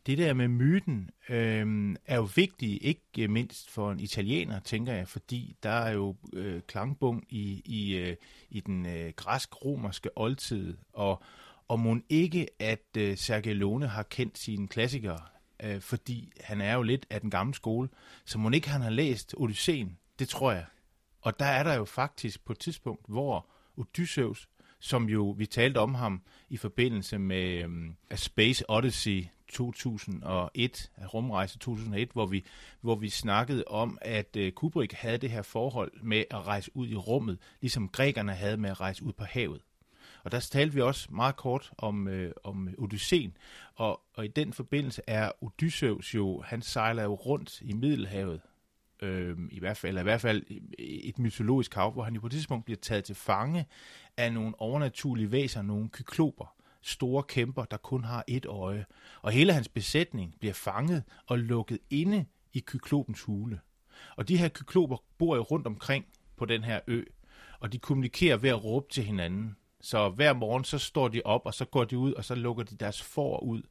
det 0.05 0.17
der 0.17 0.33
med 0.33 0.47
myten 0.47 1.09
øh, 1.29 1.95
er 2.05 2.15
jo 2.15 2.29
vigtigt, 2.35 2.83
ikke 2.83 3.27
mindst 3.27 3.69
for 3.69 3.91
en 3.91 3.99
italiener, 3.99 4.59
tænker 4.59 4.93
jeg, 4.93 5.07
fordi 5.07 5.55
der 5.63 5.69
er 5.69 5.91
jo 5.91 6.15
øh, 6.33 6.61
klangbung 6.61 7.23
i, 7.29 7.61
i, 7.65 7.95
øh, 7.95 8.15
i 8.49 8.59
den 8.59 8.85
øh, 8.85 9.13
græsk-romerske 9.15 10.09
oldtid, 10.15 10.77
og, 10.93 11.23
og 11.67 11.79
må 11.79 11.97
ikke, 12.09 12.47
at 12.59 12.97
øh, 12.97 13.17
Sergio 13.17 13.53
Lone 13.53 13.87
har 13.87 14.03
kendt 14.03 14.37
sine 14.37 14.67
klassikere, 14.67 15.21
øh, 15.63 15.81
fordi 15.81 16.31
han 16.41 16.61
er 16.61 16.73
jo 16.73 16.81
lidt 16.81 17.05
af 17.09 17.21
den 17.21 17.29
gamle 17.29 17.53
skole, 17.53 17.89
så 18.25 18.37
må 18.37 18.49
ikke 18.49 18.69
han 18.69 18.81
har 18.81 18.89
læst 18.89 19.35
Odysseen, 19.37 19.97
det 20.19 20.29
tror 20.29 20.51
jeg. 20.51 20.65
Og 21.21 21.39
der 21.39 21.45
er 21.45 21.63
der 21.63 21.73
jo 21.73 21.85
faktisk 21.85 22.45
på 22.45 22.53
et 22.53 22.59
tidspunkt, 22.59 23.05
hvor 23.07 23.49
Odysseus, 23.77 24.49
som 24.79 25.09
jo, 25.09 25.35
vi 25.37 25.45
talte 25.45 25.77
om 25.77 25.95
ham 25.95 26.21
i 26.49 26.57
forbindelse 26.57 27.19
med 27.19 27.63
øh, 27.63 27.69
A 28.09 28.15
Space 28.15 28.69
Odyssey 28.69 29.25
2001, 29.49 30.91
rumrejse 31.13 31.57
2001, 31.57 32.09
hvor 32.13 32.25
vi, 32.25 32.45
hvor 32.81 32.95
vi 32.95 33.09
snakkede 33.09 33.63
om, 33.67 33.97
at 34.01 34.35
øh, 34.35 34.51
Kubrick 34.51 34.93
havde 34.93 35.17
det 35.17 35.29
her 35.31 35.41
forhold 35.41 35.91
med 36.01 36.23
at 36.31 36.47
rejse 36.47 36.71
ud 36.73 36.87
i 36.87 36.95
rummet, 36.95 37.37
ligesom 37.61 37.89
grækerne 37.89 38.33
havde 38.33 38.57
med 38.57 38.69
at 38.69 38.81
rejse 38.81 39.03
ud 39.03 39.13
på 39.13 39.23
havet. 39.23 39.61
Og 40.23 40.31
der 40.31 40.39
talte 40.39 40.73
vi 40.73 40.81
også 40.81 41.07
meget 41.11 41.35
kort 41.35 41.71
om, 41.77 42.07
øh, 42.07 42.31
om 42.43 42.69
Odysseen, 42.77 43.37
og, 43.75 44.01
og 44.13 44.25
i 44.25 44.27
den 44.27 44.53
forbindelse 44.53 45.01
er 45.07 45.31
Odysseus 45.41 46.15
jo, 46.15 46.41
han 46.41 46.61
sejler 46.61 47.03
jo 47.03 47.13
rundt 47.13 47.61
i 47.61 47.73
Middelhavet, 47.73 48.41
øh, 49.01 49.37
i 49.51 49.59
hvert 49.59 49.77
fald, 49.77 49.89
eller 49.89 50.01
i 50.01 50.03
hvert 50.03 50.21
fald 50.21 50.43
et 50.79 51.19
mytologisk 51.19 51.73
hav, 51.73 51.91
hvor 51.91 52.03
han 52.03 52.13
jo 52.13 52.19
på 52.19 52.27
et 52.27 52.31
tidspunkt 52.31 52.65
bliver 52.65 52.77
taget 52.77 53.03
til 53.03 53.15
fange 53.15 53.65
af 54.17 54.33
nogle 54.33 54.53
overnaturlige 54.61 55.31
væsener, 55.31 55.63
nogle 55.63 55.89
kykloper, 55.89 56.55
store 56.83 57.23
kæmper, 57.23 57.65
der 57.65 57.77
kun 57.77 58.03
har 58.03 58.23
et 58.27 58.45
øje. 58.45 58.85
Og 59.21 59.31
hele 59.31 59.53
hans 59.53 59.67
besætning 59.67 60.35
bliver 60.39 60.53
fanget 60.53 61.03
og 61.27 61.39
lukket 61.39 61.79
inde 61.89 62.25
i 62.53 62.59
kyklopens 62.59 63.21
hule. 63.21 63.59
Og 64.15 64.27
de 64.27 64.37
her 64.37 64.49
kykloper 64.49 64.97
bor 65.17 65.35
jo 65.35 65.41
rundt 65.41 65.67
omkring 65.67 66.05
på 66.37 66.45
den 66.45 66.63
her 66.63 66.79
ø, 66.87 67.03
og 67.59 67.73
de 67.73 67.79
kommunikerer 67.79 68.37
ved 68.37 68.49
at 68.49 68.63
råbe 68.63 68.85
til 68.89 69.03
hinanden. 69.03 69.55
Så 69.81 70.09
hver 70.09 70.33
morgen 70.33 70.63
så 70.63 70.77
står 70.77 71.07
de 71.07 71.21
op, 71.25 71.41
og 71.45 71.53
så 71.53 71.65
går 71.65 71.83
de 71.83 71.97
ud, 71.97 72.13
og 72.13 72.25
så 72.25 72.35
lukker 72.35 72.63
de 72.63 72.75
deres 72.75 73.01
får 73.01 73.39
ud. 73.39 73.61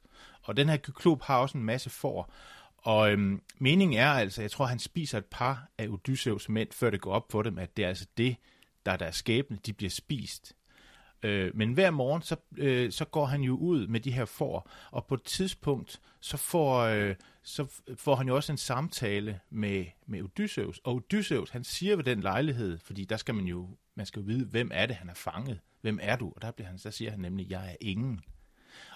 Og 0.43 0.57
den 0.57 0.69
her 0.69 0.77
kyklop 0.77 1.23
har 1.23 1.39
også 1.39 1.59
en 1.59 1.65
masse 1.65 1.91
får. 1.91 2.33
Og 2.77 3.13
øhm, 3.13 3.43
meningen 3.59 3.99
er 3.99 4.11
altså, 4.11 4.41
jeg 4.43 4.51
tror, 4.51 4.65
han 4.65 4.79
spiser 4.79 5.19
et 5.19 5.25
par 5.25 5.69
af 5.79 5.89
Odysseus 5.89 6.49
mænd, 6.49 6.69
før 6.73 6.91
det 6.91 7.01
går 7.01 7.13
op 7.13 7.33
for 7.33 7.43
dem, 7.43 7.59
at 7.59 7.77
det 7.77 7.85
er 7.85 7.89
altså 7.89 8.07
det, 8.17 8.37
der 8.87 8.93
er 8.93 8.97
deres 8.97 9.17
skæbne, 9.17 9.59
de 9.67 9.73
bliver 9.73 9.91
spist. 9.91 10.57
Øh, 11.23 11.57
men 11.57 11.73
hver 11.73 11.91
morgen, 11.91 12.23
så, 12.23 12.37
øh, 12.57 12.93
så 12.93 13.05
går 13.05 13.27
han 13.27 13.41
jo 13.41 13.57
ud 13.57 13.87
med 13.87 14.01
de 14.01 14.13
her 14.13 14.25
får, 14.25 14.71
og 14.91 15.07
på 15.07 15.15
et 15.15 15.23
tidspunkt, 15.23 16.01
så 16.21 16.37
får, 16.37 16.81
øh, 16.81 17.15
så 17.43 17.83
får 17.97 18.15
han 18.15 18.29
jo 18.29 18.37
også 18.37 18.53
en 18.53 18.59
samtale 18.59 19.41
med, 19.51 19.85
med 20.07 20.23
Odysseus. 20.23 20.81
Og 20.85 20.95
Odysseus, 20.95 21.51
han 21.51 21.65
siger 21.65 21.97
ved 21.97 22.05
den 22.05 22.21
lejlighed, 22.21 22.79
fordi 22.79 23.05
der 23.05 23.17
skal 23.17 23.35
man 23.35 23.45
jo, 23.45 23.69
man 23.95 24.07
skal 24.07 24.21
jo 24.21 24.27
vide, 24.27 24.45
hvem 24.45 24.71
er 24.75 24.87
det, 24.87 24.97
han 24.97 25.09
har 25.09 25.15
fanget? 25.15 25.59
Hvem 25.81 25.99
er 26.03 26.17
du? 26.17 26.33
Og 26.37 26.43
der, 26.43 26.51
bliver 26.51 26.69
han, 26.69 26.79
der 26.83 26.91
siger 26.91 27.11
han 27.11 27.21
nemlig, 27.21 27.51
jeg 27.51 27.71
er 27.71 27.77
ingen. 27.81 28.21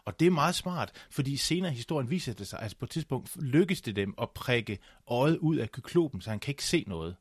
Og 0.04 0.20
det 0.20 0.26
er 0.26 0.30
meget 0.30 0.54
smart, 0.54 0.92
fordi 1.10 1.36
senere 1.36 1.72
i 1.72 1.74
historien 1.74 2.10
viser 2.10 2.32
det 2.32 2.46
sig, 2.46 2.58
at 2.58 2.62
altså 2.62 2.78
på 2.78 2.84
et 2.84 2.90
tidspunkt 2.90 3.36
lykkes 3.42 3.80
det 3.80 3.96
dem 3.96 4.14
at 4.22 4.30
prikke 4.30 4.78
øjet 5.06 5.38
ud 5.38 5.56
af 5.56 5.72
kyklopen, 5.72 6.20
så 6.20 6.30
han 6.30 6.38
kan 6.38 6.52
ikke 6.52 6.64
se 6.64 6.84
noget. 6.86 7.16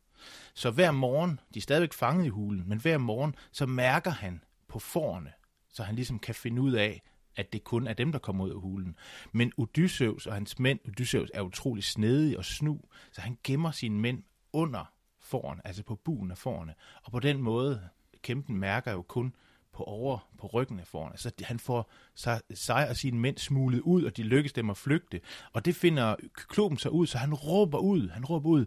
Så 0.53 0.71
hver 0.71 0.91
morgen, 0.91 1.39
de 1.53 1.59
er 1.59 1.61
stadigvæk 1.61 1.93
fanget 1.93 2.25
i 2.25 2.29
hulen, 2.29 2.63
men 2.69 2.79
hver 2.79 2.97
morgen, 2.97 3.35
så 3.51 3.65
mærker 3.65 4.11
han 4.11 4.41
på 4.75 4.79
forne, 4.79 5.31
så 5.69 5.83
han 5.83 5.95
ligesom 5.95 6.19
kan 6.19 6.35
finde 6.35 6.61
ud 6.61 6.71
af, 6.71 7.01
at 7.35 7.53
det 7.53 7.63
kun 7.63 7.87
er 7.87 7.93
dem, 7.93 8.11
der 8.11 8.19
kommer 8.19 8.45
ud 8.45 8.49
af 8.49 8.61
hulen. 8.61 8.95
Men 9.31 9.51
Odysseus 9.57 10.27
og 10.27 10.33
hans 10.33 10.59
mænd, 10.59 10.79
Odysseus 10.87 11.31
er 11.33 11.41
utrolig 11.41 11.83
snedig 11.83 12.37
og 12.37 12.45
snu, 12.45 12.79
så 13.11 13.21
han 13.21 13.37
gemmer 13.43 13.71
sine 13.71 13.99
mænd 13.99 14.23
under 14.53 14.93
foran, 15.19 15.61
altså 15.65 15.83
på 15.83 15.95
buen 15.95 16.31
af 16.31 16.37
forne. 16.37 16.73
Og 17.03 17.11
på 17.11 17.19
den 17.19 17.41
måde, 17.41 17.89
kæmpen 18.21 18.57
mærker 18.57 18.91
jo 18.91 19.01
kun 19.01 19.35
på 19.73 19.83
over 19.83 20.29
på 20.39 20.47
ryggen 20.47 20.79
af 20.79 20.87
foran. 20.87 21.17
Så 21.17 21.31
han 21.41 21.59
får 21.59 21.91
sig, 22.15 22.41
sig 22.53 22.89
og 22.89 22.95
sine 22.95 23.19
mænd 23.19 23.37
smuglet 23.37 23.79
ud, 23.79 24.03
og 24.03 24.17
de 24.17 24.23
lykkes 24.23 24.53
dem 24.53 24.69
at 24.69 24.77
flygte. 24.77 25.21
Og 25.53 25.65
det 25.65 25.75
finder 25.75 26.15
Kyklopen 26.33 26.77
sig 26.77 26.91
ud, 26.91 27.07
så 27.07 27.17
han 27.17 27.33
råber 27.33 27.77
ud, 27.77 28.09
han 28.09 28.25
råber 28.25 28.49
ud, 28.49 28.65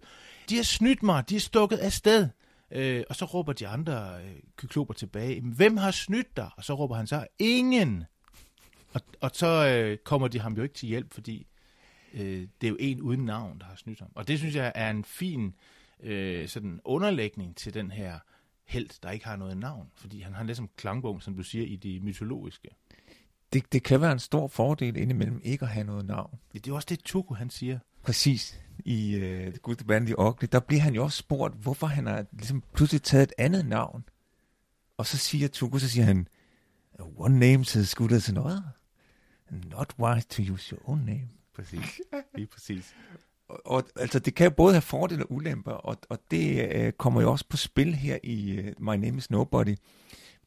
de 0.49 0.57
har 0.57 0.63
snydt 0.63 1.03
mig, 1.03 1.29
de 1.29 1.37
er 1.37 1.41
stukket 1.41 1.79
afsted. 1.79 2.29
Øh, 2.71 3.05
og 3.09 3.17
så 3.17 3.25
råber 3.25 3.53
de 3.53 3.69
andre 3.69 4.25
øh, 4.25 4.37
kykloper 4.57 4.95
tilbage, 4.95 5.41
hvem 5.41 5.77
har 5.77 5.91
snydt 5.91 6.37
dig? 6.37 6.51
Og 6.57 6.65
så 6.65 6.75
råber 6.75 6.97
han 6.97 7.07
så, 7.07 7.27
ingen. 7.39 8.05
Og, 8.93 9.01
og 9.21 9.31
så 9.35 9.69
øh, 9.69 9.99
kommer 9.99 10.29
de 10.29 10.41
ham 10.41 10.55
jo 10.55 10.63
ikke 10.63 10.75
til 10.75 10.89
hjælp, 10.89 11.15
fordi 11.15 11.47
øh, 12.15 12.49
det 12.61 12.67
er 12.67 12.69
jo 12.69 12.77
en 12.81 13.01
uden 13.01 13.25
navn, 13.25 13.59
der 13.59 13.65
har 13.65 13.77
snydt 13.77 14.01
ham. 14.01 14.11
Og 14.15 14.29
det 14.29 14.39
synes 14.39 14.55
jeg 14.55 14.73
er 14.75 14.91
en 14.91 15.05
fin 15.05 15.55
øh, 16.01 16.49
sådan 16.49 16.81
underlægning 16.85 17.57
til 17.57 17.75
den 17.75 17.91
her 17.91 18.19
held, 18.65 19.03
der 19.03 19.11
ikke 19.11 19.27
har 19.27 19.37
noget 19.37 19.57
navn. 19.57 19.91
Fordi 19.95 20.21
han 20.21 20.35
har 20.35 20.45
ligesom 20.45 20.71
klangbog, 20.77 21.23
som 21.23 21.37
du 21.37 21.43
siger, 21.43 21.67
i 21.67 21.77
det 21.77 22.03
mytologiske. 22.03 22.69
Det, 23.53 23.73
det 23.73 23.83
kan 23.83 24.01
være 24.01 24.13
en 24.13 24.19
stor 24.19 24.49
fordel 24.49 24.97
indimellem 24.97 25.41
ikke 25.45 25.63
at 25.63 25.69
have 25.69 25.87
noget 25.87 26.05
navn. 26.07 26.39
Ja, 26.55 26.59
det 26.59 26.71
er 26.71 26.75
også 26.75 26.87
det, 26.91 26.99
Tuku 27.05 27.35
han 27.35 27.51
siger. 27.51 27.79
Præcis. 28.09 28.61
I 28.85 29.17
uh, 29.17 29.23
Gud 29.23 29.59
Good, 29.63 29.77
The 29.77 29.87
Bad 29.87 30.47
der 30.47 30.61
bliver 30.61 30.83
han 30.83 30.95
jo 30.95 31.05
også 31.05 31.19
spurgt, 31.19 31.55
hvorfor 31.55 31.87
han 31.87 32.07
har 32.07 32.25
ligesom 32.33 32.63
pludselig 32.75 33.03
taget 33.03 33.23
et 33.23 33.33
andet 33.39 33.67
navn. 33.67 34.05
Og 34.97 35.07
så 35.07 35.17
siger 35.17 35.49
Tuko, 35.49 35.79
så 35.79 35.89
siger 35.89 36.05
han, 36.05 36.29
one 37.17 37.39
name 37.39 37.61
is 37.61 37.95
good 37.95 38.13
as 38.13 38.29
another. 38.29 38.61
Not 39.51 39.95
wise 39.99 40.29
to 40.29 40.53
use 40.53 40.77
your 40.77 40.89
own 40.89 40.99
name. 40.99 41.29
Præcis. 41.55 42.01
Lige 42.35 42.47
præcis. 42.47 42.95
Og, 43.49 43.61
og 43.65 43.85
altså, 43.97 44.19
det 44.19 44.35
kan 44.35 44.45
jo 44.45 44.51
både 44.51 44.75
have 44.75 44.83
fordele 44.83 45.23
og 45.23 45.33
ulemper, 45.33 45.73
og, 45.73 45.97
og 46.09 46.19
det 46.31 46.75
øh, 46.75 46.93
kommer 46.93 47.21
jo 47.21 47.31
også 47.31 47.45
på 47.49 47.57
spil 47.57 47.95
her 47.95 48.19
i 48.23 48.51
øh, 48.51 48.75
My 48.79 48.97
Name 48.97 49.19
is 49.19 49.31
Nobody. 49.31 49.77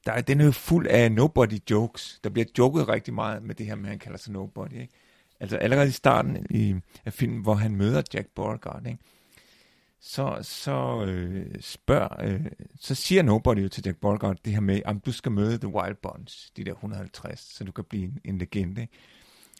Der 0.06 0.12
er, 0.12 0.22
den 0.22 0.41
er 0.41 0.46
jo 0.46 0.51
fuld 0.51 0.88
af 0.88 1.12
nobody 1.12 1.60
jokes. 1.70 2.20
Der 2.24 2.30
bliver 2.30 2.46
joket 2.58 2.88
rigtig 2.88 3.13
meget 3.13 3.44
med 3.44 3.56
det 3.56 3.65
her 3.65 3.75
med, 3.75 3.86
at 3.86 3.89
han 3.89 4.00
kalder 4.00 4.18
sig 4.18 4.34
nobody. 4.34 4.74
Ikke? 4.74 4.94
Altså 5.41 5.57
allerede 5.57 5.88
i 5.88 5.91
starten 5.91 6.45
i, 6.50 6.75
af 7.05 7.13
filmen, 7.13 7.41
hvor 7.41 7.53
han 7.53 7.75
møder 7.75 8.01
Jack 8.13 8.27
Beauregard, 8.36 8.88
ikke? 8.88 9.00
så, 10.00 10.38
så 10.41 11.05
øh, 11.05 11.62
spørger, 11.62 12.25
øh, 12.25 12.45
så 12.79 12.95
siger 12.95 13.24
Nobody 13.24 13.63
jo 13.63 13.69
til 13.69 13.83
Jack 13.86 13.98
Beauregard 13.98 14.38
det 14.45 14.53
her 14.53 14.60
med, 14.60 14.81
at 14.86 14.95
du 15.05 15.12
skal 15.12 15.31
møde 15.31 15.57
The 15.57 15.67
Wild 15.67 15.95
Bunch, 15.95 16.51
de 16.57 16.63
der 16.63 16.71
150, 16.71 17.39
så 17.39 17.63
du 17.63 17.71
kan 17.71 17.83
blive 17.83 18.03
en, 18.03 18.19
en 18.25 18.38
legende. 18.38 18.81
Ikke? 18.81 18.93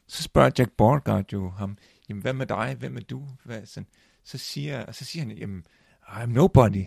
Så 0.08 0.24
spørger 0.24 0.52
Jack 0.58 0.72
Beauregard 0.78 1.34
jo 1.34 1.50
ham, 1.50 1.78
jamen 2.10 2.22
hvad 2.22 2.34
med 2.34 2.46
dig, 2.46 2.76
hvem 2.80 2.98
er 2.98 3.02
du? 3.02 3.28
Hvad, 3.44 3.66
sådan, 3.66 3.88
så, 4.24 4.38
siger, 4.38 4.92
så 4.92 5.06
siger 5.06 5.26
han, 5.26 5.38
jamen, 5.38 5.66
I'm 6.02 6.26
nobody. 6.26 6.86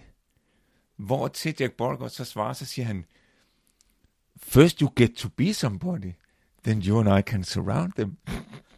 Hvor 0.96 1.28
til 1.28 1.54
Jack 1.60 1.72
Beauregard 1.72 2.10
så 2.10 2.24
svarer, 2.24 2.52
så 2.52 2.64
siger 2.64 2.86
han, 2.86 3.04
first 4.36 4.80
you 4.80 4.92
get 4.96 5.10
to 5.14 5.28
be 5.28 5.52
somebody, 5.52 6.12
then 6.64 6.82
you 6.82 7.00
and 7.00 7.18
I 7.18 7.22
can 7.30 7.44
surround 7.44 7.92
them. 7.92 8.16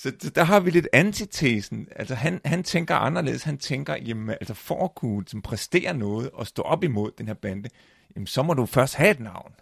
så 0.00 0.30
der 0.34 0.44
har 0.44 0.60
vi 0.60 0.70
lidt 0.70 0.88
antitesen. 0.92 1.88
Altså 1.96 2.14
han, 2.14 2.40
han 2.44 2.62
tænker 2.62 2.94
anderledes. 2.94 3.42
Han 3.42 3.58
tænker, 3.58 3.96
jamen 3.96 4.30
altså 4.30 4.54
for 4.54 4.84
at 4.84 4.94
kunne 4.94 5.24
som, 5.26 5.42
præstere 5.42 5.94
noget 5.94 6.30
og 6.30 6.46
stå 6.46 6.62
op 6.62 6.84
imod 6.84 7.10
den 7.18 7.26
her 7.26 7.34
bande, 7.34 7.68
jamen 8.16 8.26
så 8.26 8.42
må 8.42 8.54
du 8.54 8.66
først 8.66 8.94
have 8.94 9.10
et 9.10 9.20
navn. 9.20 9.52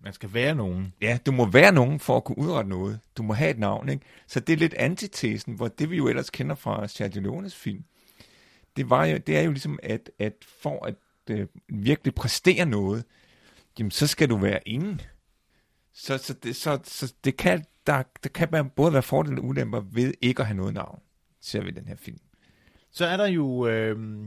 Man 0.00 0.12
skal 0.12 0.34
være 0.34 0.54
nogen. 0.54 0.92
Ja, 1.00 1.18
du 1.26 1.32
må 1.32 1.46
være 1.46 1.72
nogen 1.72 2.00
for 2.00 2.16
at 2.16 2.24
kunne 2.24 2.38
udrette 2.38 2.70
noget. 2.70 3.00
Du 3.16 3.22
må 3.22 3.32
have 3.32 3.50
et 3.50 3.58
navn, 3.58 3.88
ikke? 3.88 4.04
Så 4.26 4.40
det 4.40 4.52
er 4.52 4.56
lidt 4.56 4.74
antitesen, 4.74 5.54
hvor 5.54 5.68
det 5.68 5.90
vi 5.90 5.96
jo 5.96 6.08
ellers 6.08 6.30
kender 6.30 6.54
fra 6.54 6.88
Sergio 6.88 7.20
Leones 7.20 7.56
film, 7.56 7.84
det, 8.76 8.90
var 8.90 9.04
jo, 9.04 9.16
det 9.16 9.36
er 9.36 9.42
jo 9.42 9.50
ligesom, 9.50 9.78
at, 9.82 10.10
at 10.18 10.32
for 10.62 10.86
at 10.86 10.94
øh, 11.30 11.46
virkelig 11.68 12.14
præstere 12.14 12.66
noget, 12.66 13.04
jamen 13.78 13.90
så 13.90 14.06
skal 14.06 14.30
du 14.30 14.36
være 14.36 14.68
ingen. 14.68 15.00
Så, 15.98 16.18
så, 16.18 16.34
det, 16.34 16.56
så, 16.56 16.78
så 16.84 17.14
det 17.24 17.36
kan, 17.36 17.64
der, 17.86 18.02
der 18.22 18.28
kan 18.28 18.48
man 18.52 18.70
både 18.70 18.92
være 18.92 19.02
fordele 19.02 19.40
og 19.40 19.44
ulemper 19.44 19.80
ved 19.80 20.14
ikke 20.20 20.40
at 20.40 20.46
have 20.46 20.56
noget 20.56 20.74
navn, 20.74 21.02
ser 21.40 21.62
vi 21.62 21.70
den 21.70 21.88
her 21.88 21.96
film. 21.96 22.18
Så 22.90 23.06
er 23.06 23.16
der 23.16 23.26
jo, 23.26 23.66
øh, 23.66 24.26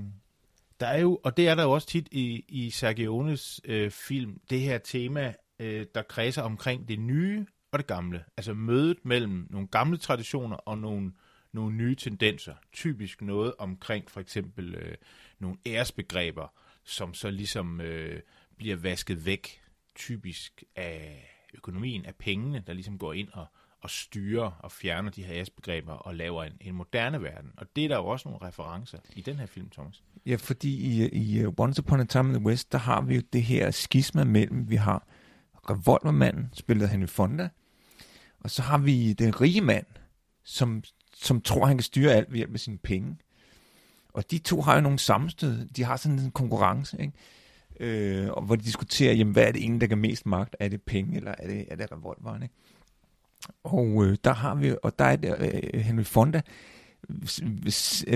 der 0.80 0.88
er 0.88 1.00
jo, 1.00 1.20
og 1.24 1.38
det 1.38 1.48
er 1.48 1.56
der 1.56 1.63
jo 1.63 1.72
også 1.72 1.88
tit 1.88 2.08
i, 2.12 2.46
i 2.48 2.70
Sergiones 2.70 3.62
øh, 3.66 3.92
film, 3.92 4.42
det 4.50 4.60
her 4.60 4.78
tema, 4.78 5.34
øh, 5.60 5.86
der 5.96 6.01
kredser 6.01 6.42
omkring 6.42 6.88
det 6.88 7.00
nye 7.00 7.46
og 7.72 7.80
det 7.80 7.88
gamle. 7.88 8.24
Altså 8.38 8.54
mødet 8.54 8.98
mellem 9.06 9.48
nogle 9.50 9.68
gamle 9.68 9.98
traditioner 9.98 10.56
og 10.56 10.78
nogle, 10.78 11.12
nogle 11.51 11.75
nye 11.75 11.96
tendenser. 11.96 12.56
Typisk 12.74 13.22
noget 13.22 13.54
omkring 13.58 14.12
for 14.12 14.20
eksempel 14.20 14.75
øh, 14.75 14.96
nogle 15.40 15.58
æresbegreber, 15.66 16.54
som 16.84 17.13
så 17.13 17.30
ligesom 17.30 17.82
øh, 17.82 18.22
bliver 18.58 18.75
vasket 18.75 19.25
væk 19.25 19.62
typisk 19.96 20.63
af 20.75 21.30
økonomien, 21.53 22.05
af 22.05 22.15
pengene, 22.15 22.63
der 22.67 22.74
ligesom 22.74 22.98
går 22.98 23.13
ind 23.13 23.27
og, 23.34 23.46
og 23.81 23.89
styrer 23.89 24.51
og 24.60 24.72
fjerner 24.72 25.12
de 25.12 25.24
her 25.24 25.36
æresbegreber 25.36 25.93
og 25.93 26.15
laver 26.15 26.43
en, 26.43 26.53
en 26.62 26.75
moderne 26.75 27.22
verden. 27.22 27.51
Og 27.58 27.67
det 27.75 27.84
er 27.84 27.88
der 27.88 27.96
jo 27.96 28.05
også 28.05 28.29
nogle 28.29 28.48
referencer 28.48 28.98
i 29.15 29.22
den 29.22 29.36
her 29.36 29.46
film, 29.46 29.70
Thomas. 29.70 30.03
Ja, 30.25 30.36
fordi 30.36 30.75
i, 30.75 31.10
i 31.10 31.39
øh, 31.39 31.53
Once 31.58 31.81
Upon 31.81 32.00
a 32.00 32.03
Time 32.03 32.27
in 32.27 32.34
the 32.34 32.46
West, 32.46 32.72
der 32.72 32.77
har 32.77 33.01
vi 33.01 33.15
jo 33.15 33.22
det 33.34 33.43
her 33.43 33.72
skisma 33.72 34.24
mellem, 34.24 34.70
vi 34.70 34.75
har 34.75 35.08
revolvermanden, 35.70 36.50
spillet 36.53 36.89
Henry 36.89 37.08
Fonda, 37.08 37.50
og 38.39 38.51
så 38.51 38.62
har 38.62 38.77
vi 38.77 39.13
den 39.13 39.41
rige 39.41 39.62
mand, 39.62 39.86
som, 40.43 40.84
som 41.13 41.41
tror, 41.41 41.65
han 41.65 41.77
kan 41.77 41.84
styre 41.84 42.13
alt 42.13 42.31
ved 42.31 42.38
hjælp 42.38 42.53
af 42.53 42.60
sine 42.60 42.77
penge. 42.77 43.17
Og 44.13 44.31
de 44.31 44.38
to 44.38 44.62
har 44.62 44.75
jo 44.75 44.81
nogle 44.81 45.00
sammenstød. 45.00 45.65
De 45.65 45.84
har 45.84 45.98
sådan 45.98 46.20
en 46.20 46.31
konkurrence, 46.31 47.01
ikke? 47.01 47.13
Øh, 47.81 48.29
og 48.29 48.43
hvor 48.43 48.55
de 48.55 48.63
diskuterer, 48.63 49.13
jamen, 49.13 49.33
hvad 49.33 49.43
er 49.43 49.51
det 49.51 49.61
egentlig, 49.61 49.81
der 49.81 49.88
kan 49.88 49.97
mest 49.97 50.25
magt? 50.25 50.55
Er 50.59 50.67
det 50.67 50.81
penge, 50.81 51.17
eller 51.17 51.35
er 51.38 51.47
det, 51.47 51.65
er 51.71 51.75
det 51.75 51.91
revolveren, 51.91 52.43
ikke? 52.43 52.55
Og 53.63 54.05
øh, 54.05 54.17
der 54.23 54.33
har 54.33 54.55
vi, 54.55 54.75
og 54.83 55.00
der 55.00 55.05
er 55.05 55.15
det, 55.15 55.35
øh, 55.39 55.79
Henry 55.79 56.03
Fonda 56.03 56.41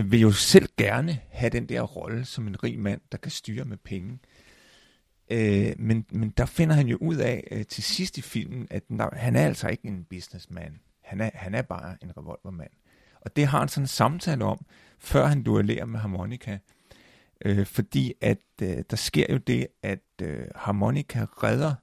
vil 0.03 0.19
jo 0.19 0.31
selv 0.31 0.69
gerne 0.77 1.19
have 1.29 1.49
den 1.49 1.69
der 1.69 1.81
rolle 1.81 2.25
som 2.25 2.47
en 2.47 2.63
rig 2.63 2.79
mand, 2.79 3.01
der 3.11 3.17
kan 3.17 3.31
styre 3.31 3.65
med 3.65 3.77
penge. 3.77 4.19
Øh, 5.29 5.73
men, 5.77 6.05
men 6.11 6.29
der 6.29 6.45
finder 6.45 6.75
han 6.75 6.87
jo 6.87 6.97
ud 7.01 7.15
af 7.15 7.47
øh, 7.51 7.65
til 7.65 7.83
sidst 7.83 8.17
i 8.17 8.21
filmen, 8.21 8.67
at 8.71 8.83
nej, 8.89 9.09
han 9.13 9.35
er 9.35 9.45
altså 9.45 9.67
ikke 9.67 9.87
en 9.87 10.05
businessman. 10.09 10.79
Han 11.03 11.21
er, 11.21 11.29
han 11.33 11.55
er 11.55 11.61
bare 11.61 11.97
en 12.03 12.17
revolvermand. 12.17 12.71
Og 13.21 13.35
det 13.35 13.47
har 13.47 13.59
han 13.59 13.67
sådan 13.67 13.83
en 13.83 13.87
samtale 13.87 14.45
om, 14.45 14.65
før 14.99 15.25
han 15.25 15.43
duellerer 15.43 15.85
med 15.85 15.99
harmonika. 15.99 16.57
Øh, 17.45 17.65
fordi 17.65 18.13
at 18.21 18.41
øh, 18.61 18.83
der 18.89 18.95
sker 18.95 19.25
jo 19.29 19.37
det, 19.37 19.67
at 19.83 20.03
øh, 20.21 20.47
harmonika 20.55 21.25
redder 21.43 21.75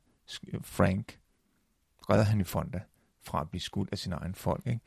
Frank, 0.63 1.19
redder 2.11 2.25
han 2.25 2.41
i 2.41 2.45
Fonda 2.45 2.81
fra 3.23 3.41
at 3.41 3.51
blive 3.51 3.61
skudt 3.61 3.89
af 3.93 3.99
sin 3.99 4.13
egen 4.13 4.35
folk. 4.35 4.67
Ikke? 4.67 4.81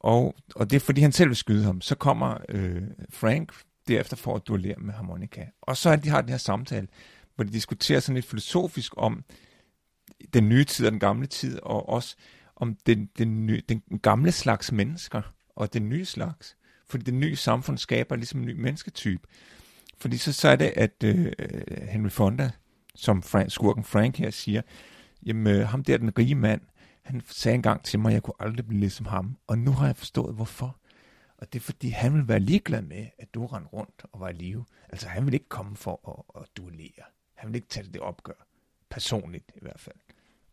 Og, 0.00 0.34
og 0.54 0.70
det 0.70 0.76
er 0.76 0.80
fordi 0.80 1.00
han 1.00 1.12
selv 1.12 1.28
vil 1.28 1.36
skyde 1.36 1.64
ham. 1.64 1.80
Så 1.80 1.94
kommer 1.94 2.38
øh, 2.48 2.82
Frank 3.10 3.52
derefter 3.88 4.16
for 4.16 4.36
at 4.36 4.46
duellere 4.46 4.78
med 4.78 4.94
harmonika. 4.94 5.46
Og 5.60 5.76
så 5.76 5.90
er 5.90 5.96
de 5.96 6.08
har 6.08 6.20
den 6.20 6.30
her 6.30 6.36
samtale, 6.36 6.88
hvor 7.34 7.44
de 7.44 7.52
diskuterer 7.52 8.00
sådan 8.00 8.14
lidt 8.14 8.26
filosofisk 8.26 8.92
om 8.96 9.24
den 10.34 10.48
nye 10.48 10.64
tid 10.64 10.86
og 10.86 10.92
den 10.92 11.00
gamle 11.00 11.26
tid, 11.26 11.58
og 11.62 11.88
også 11.88 12.16
om 12.56 12.76
den, 12.86 13.10
den, 13.18 13.46
nye, 13.46 13.62
den 13.68 13.82
gamle 14.02 14.32
slags 14.32 14.72
mennesker 14.72 15.22
og 15.56 15.72
den 15.72 15.88
nye 15.88 16.04
slags. 16.04 16.56
Fordi 16.86 17.04
det 17.04 17.14
nye 17.14 17.36
samfund 17.36 17.78
skaber 17.78 18.16
ligesom 18.16 18.40
en 18.40 18.46
ny 18.46 18.60
mennesketype. 18.60 19.28
Fordi 19.98 20.16
så, 20.16 20.32
så 20.32 20.48
er 20.48 20.56
det, 20.56 20.72
at 20.76 21.04
øh, 21.04 21.32
Henry 21.88 22.08
Fonda, 22.08 22.50
som 22.94 23.22
Frank, 23.22 23.50
skurken 23.50 23.84
Frank 23.84 24.16
her 24.16 24.30
siger, 24.30 24.62
jamen 25.26 25.56
øh, 25.56 25.68
ham 25.68 25.84
der, 25.84 25.96
den 25.96 26.18
rige 26.18 26.34
mand, 26.34 26.60
han 27.02 27.22
sagde 27.30 27.54
engang 27.54 27.82
til 27.82 27.98
mig, 27.98 28.08
at 28.10 28.14
jeg 28.14 28.22
kunne 28.22 28.34
aldrig 28.40 28.66
blive 28.66 28.80
ligesom 28.80 29.06
ham. 29.06 29.36
Og 29.46 29.58
nu 29.58 29.72
har 29.72 29.86
jeg 29.86 29.96
forstået, 29.96 30.34
hvorfor. 30.34 30.76
Og 31.38 31.52
det 31.52 31.58
er 31.58 31.62
fordi, 31.62 31.88
han 31.88 32.14
vil 32.14 32.28
være 32.28 32.40
ligeglad 32.40 32.82
med, 32.82 33.06
at 33.18 33.34
du 33.34 33.46
rendte 33.46 33.70
rundt 33.70 34.04
og 34.12 34.20
var 34.20 34.28
i 34.28 34.32
live. 34.32 34.64
Altså, 34.88 35.08
han 35.08 35.26
vil 35.26 35.34
ikke 35.34 35.48
komme 35.48 35.76
for 35.76 36.26
at, 36.36 36.42
at 36.42 36.48
duellere 36.56 37.04
han 37.44 37.52
vil 37.52 37.56
ikke 37.56 37.68
tage 37.68 37.86
det 37.86 38.00
opgør. 38.00 38.46
Personligt 38.90 39.52
i 39.54 39.58
hvert 39.62 39.80
fald. 39.80 39.96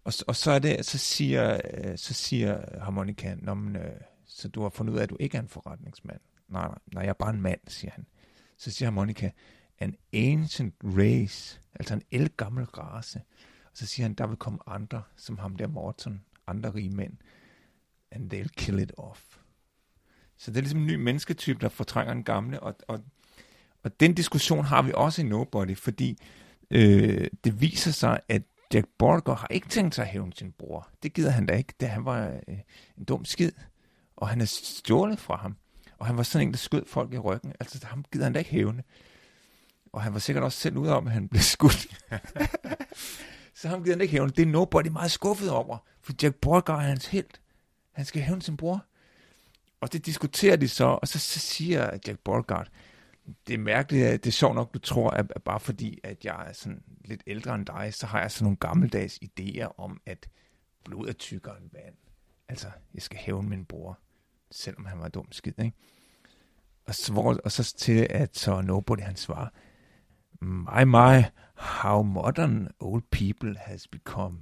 Og, 0.03 0.13
og 0.27 0.35
så 0.35 0.51
er 0.51 0.59
det, 0.59 0.85
så 0.85 0.97
siger, 0.97 1.61
øh, 1.73 1.97
så 1.97 2.13
siger 2.13 2.79
harmonika, 2.83 3.35
Nå, 3.35 3.55
øh, 3.55 3.91
så 4.33 4.47
du 4.47 4.61
har 4.61 4.69
fundet 4.69 4.93
ud 4.93 4.97
af, 4.97 5.03
at 5.03 5.09
du 5.09 5.17
ikke 5.19 5.37
er 5.37 5.41
en 5.41 5.47
forretningsmand. 5.47 6.19
Nej, 6.47 6.67
nej, 6.67 6.77
nej, 6.93 7.03
jeg 7.03 7.09
er 7.09 7.13
bare 7.13 7.29
en 7.29 7.41
mand, 7.41 7.59
siger 7.67 7.91
han. 7.91 8.05
Så 8.57 8.71
siger 8.71 8.89
Monica, 8.89 9.31
an 9.79 9.95
ancient 10.13 10.75
race, 10.83 11.61
altså 11.75 11.93
en 11.93 12.01
elgammel 12.11 12.65
race. 12.65 13.21
Og 13.71 13.77
så 13.77 13.85
siger 13.85 14.05
han, 14.05 14.13
der 14.13 14.27
vil 14.27 14.37
komme 14.37 14.59
andre, 14.67 15.03
som 15.15 15.37
ham 15.37 15.55
der 15.55 15.67
Morton, 15.67 16.21
andre 16.47 16.73
rige 16.73 16.89
mænd, 16.89 17.17
and 18.11 18.33
they'll 18.33 18.53
kill 18.57 18.79
it 18.79 18.91
off. 18.97 19.37
Så 20.37 20.51
det 20.51 20.57
er 20.57 20.61
ligesom 20.61 20.79
en 20.79 20.87
ny 20.87 20.95
mennesketype, 20.95 21.59
der 21.59 21.69
fortrænger 21.69 22.13
en 22.13 22.23
gamle, 22.23 22.59
og, 22.59 22.75
og, 22.87 23.03
og 23.83 23.99
den 23.99 24.13
diskussion 24.13 24.65
har 24.65 24.81
vi 24.81 24.91
også 24.95 25.21
i 25.21 25.25
Nobody, 25.25 25.77
fordi 25.77 26.17
øh, 26.71 27.27
det 27.43 27.61
viser 27.61 27.91
sig, 27.91 28.19
at 28.29 28.41
Jack 28.73 28.87
Borger 28.97 29.35
har 29.35 29.47
ikke 29.51 29.67
tænkt 29.67 29.95
sig 29.95 30.05
at 30.05 30.11
hævne 30.11 30.33
sin 30.33 30.51
bror. 30.51 30.89
Det 31.03 31.13
gider 31.13 31.31
han 31.31 31.45
da 31.45 31.53
ikke, 31.53 31.73
da 31.81 31.85
han 31.85 32.05
var 32.05 32.41
øh, 32.47 32.57
en 32.97 33.03
dum 33.03 33.25
skid, 33.25 33.51
og 34.21 34.29
han 34.29 34.41
er 34.41 34.45
stjålet 34.45 35.19
fra 35.19 35.35
ham. 35.37 35.55
Og 35.97 36.05
han 36.07 36.17
var 36.17 36.23
sådan 36.23 36.47
en, 36.47 36.53
der 36.53 36.57
skød 36.57 36.85
folk 36.85 37.13
i 37.13 37.17
ryggen. 37.17 37.53
Altså, 37.59 37.87
ham 37.87 38.05
gider 38.11 38.25
han 38.25 38.33
da 38.33 38.39
ikke 38.39 38.51
hævne. 38.51 38.83
Og 39.93 40.01
han 40.01 40.13
var 40.13 40.19
sikkert 40.19 40.43
også 40.43 40.57
selv 40.57 40.77
ud 40.77 40.87
om, 40.87 41.07
at 41.07 41.13
han 41.13 41.27
blev 41.27 41.41
skudt. 41.41 41.87
så 43.59 43.67
ham 43.67 43.83
gider 43.83 43.95
han 43.95 44.01
ikke 44.01 44.11
hævne. 44.11 44.31
Det 44.31 44.41
er 44.41 44.45
Nobody 44.45 44.87
meget 44.87 45.11
skuffet 45.11 45.51
over, 45.51 45.77
for 46.01 46.13
Jack 46.23 46.35
Borger 46.35 46.73
er 46.73 46.87
hans 46.87 47.05
helt. 47.05 47.41
Han 47.91 48.05
skal 48.05 48.21
hævne 48.21 48.41
sin 48.41 48.57
bror. 48.57 48.85
Og 49.81 49.93
det 49.93 50.05
diskuterer 50.05 50.55
de 50.55 50.67
så, 50.67 50.85
og 50.85 51.07
så, 51.07 51.19
så 51.19 51.39
siger 51.39 51.99
Jack 52.07 52.19
Borgard, 52.19 52.67
det 53.47 53.53
er 53.53 53.57
mærkeligt, 53.57 54.05
at 54.05 54.23
det 54.23 54.29
er 54.29 54.33
sjovt 54.33 54.55
nok, 54.55 54.73
du 54.73 54.79
tror, 54.79 55.09
at, 55.09 55.31
at 55.35 55.43
bare 55.43 55.59
fordi, 55.59 55.99
at 56.03 56.25
jeg 56.25 56.45
er 56.47 56.53
sådan 56.53 56.83
lidt 57.05 57.23
ældre 57.27 57.55
end 57.55 57.65
dig, 57.65 57.93
så 57.93 58.07
har 58.07 58.21
jeg 58.21 58.31
sådan 58.31 58.43
nogle 58.45 58.57
gammeldags 58.57 59.19
idéer 59.23 59.79
om, 59.79 60.01
at 60.05 60.29
blod 60.83 61.07
er 61.07 61.13
tykkere 61.13 61.57
end 61.57 61.69
vand. 61.73 61.95
Altså, 62.49 62.67
jeg 62.93 63.01
skal 63.01 63.19
hævne 63.19 63.49
min 63.49 63.65
bror, 63.65 63.99
selvom 64.51 64.85
han 64.85 64.99
var 64.99 65.07
dum 65.07 65.31
skid, 65.31 65.53
ikke? 65.59 65.77
Og 66.85 66.95
så, 66.95 67.39
og 67.45 67.51
så 67.51 67.73
til, 67.77 68.07
at 68.09 68.37
så 68.37 68.61
Nobody 68.61 69.01
han 69.01 69.15
svarer, 69.15 69.47
My, 70.41 70.83
my, 70.83 71.23
how 71.55 72.01
modern 72.01 72.67
old 72.79 73.03
people 73.11 73.55
has 73.57 73.87
become. 73.87 74.37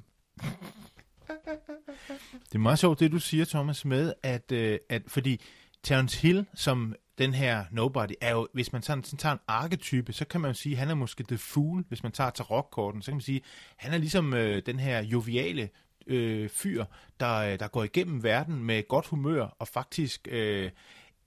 Det 2.44 2.56
er 2.56 2.60
meget 2.60 2.80
sjovt, 2.80 3.00
det 3.00 3.12
du 3.12 3.20
siger, 3.20 3.46
Thomas, 3.46 3.86
med, 3.86 4.14
at, 4.24 4.52
øh, 4.52 4.80
at 4.90 5.02
fordi 5.08 5.42
Terence 5.84 6.22
Hill, 6.22 6.46
som 6.54 6.96
den 7.18 7.34
her 7.34 7.66
Nobody, 7.72 8.14
er 8.22 8.32
jo, 8.32 8.48
hvis 8.54 8.74
man 8.74 8.82
sådan, 8.82 9.04
sådan 9.04 9.18
tager 9.18 9.34
en 9.34 9.40
arketype, 9.48 10.14
så 10.14 10.26
kan 10.26 10.42
man 10.42 10.50
jo 10.50 10.54
sige, 10.54 10.74
at 10.74 10.80
han 10.80 10.90
er 10.90 10.94
måske 10.96 11.24
The 11.24 11.38
Fool, 11.38 11.86
hvis 11.88 12.04
man 12.04 12.12
tager 12.12 12.30
til 12.30 12.46
rockkorten, 12.46 13.02
så 13.02 13.12
kan 13.12 13.16
man 13.16 13.22
sige, 13.22 13.42
han 13.78 13.94
er 13.94 13.98
ligesom 13.98 14.34
øh, 14.34 14.62
den 14.66 14.80
her 14.80 15.02
joviale 15.02 15.70
øh, 16.10 16.50
fyr, 16.50 16.86
der, 17.20 17.36
øh, 17.36 17.60
der 17.60 17.68
går 17.68 17.84
igennem 17.84 18.24
verden 18.24 18.64
med 18.64 18.88
godt 18.88 19.08
humør 19.08 19.56
og 19.60 19.68
faktisk 19.68 20.28
øh, 20.32 20.72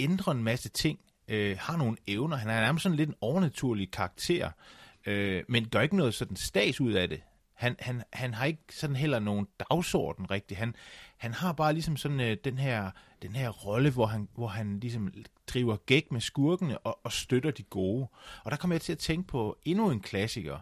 ændrer 0.01 0.33
en 0.33 0.43
masse 0.43 0.69
ting, 0.69 0.99
øh, 1.29 1.57
har 1.61 1.77
nogle 1.77 1.97
evner. 2.07 2.37
Han 2.37 2.51
er 2.51 2.61
nærmest 2.61 2.83
sådan 2.83 2.97
lidt 2.97 3.09
en 3.09 3.15
overnaturlig 3.21 3.91
karakter, 3.91 4.51
øh, 5.07 5.45
men 5.49 5.69
gør 5.69 5.81
ikke 5.81 5.97
noget 5.97 6.15
sådan 6.15 6.37
stats 6.37 6.81
ud 6.81 6.93
af 6.93 7.09
det. 7.09 7.21
Han, 7.55 7.77
han, 7.79 8.03
han 8.13 8.35
har 8.35 8.45
ikke 8.45 8.63
sådan 8.71 8.97
heller 8.97 9.19
nogen 9.19 9.47
dagsorden 9.59 10.31
rigtigt. 10.31 10.59
Han, 10.59 10.75
han 11.17 11.33
har 11.35 11.53
bare 11.53 11.73
ligesom 11.73 11.97
sådan 11.97 12.21
øh, 12.21 12.37
den 12.45 12.59
her, 12.59 12.91
den 13.23 13.37
her 13.37 13.49
rolle, 13.49 13.91
hvor 13.91 14.07
han, 14.07 14.29
hvor 14.35 14.47
han 14.47 14.81
ligesom 14.81 15.13
driver 15.47 15.77
gæk 15.77 16.13
med 16.13 16.21
skurkene 16.21 16.79
og, 16.79 16.99
og 17.05 17.13
støtter 17.13 17.51
de 17.51 17.63
gode. 17.63 18.07
Og 18.45 18.51
der 18.51 18.57
kommer 18.57 18.75
jeg 18.75 18.81
til 18.81 18.93
at 18.93 18.99
tænke 18.99 19.29
på 19.29 19.59
endnu 19.65 19.91
en 19.91 20.01
klassiker, 20.01 20.55
øh, 20.55 20.61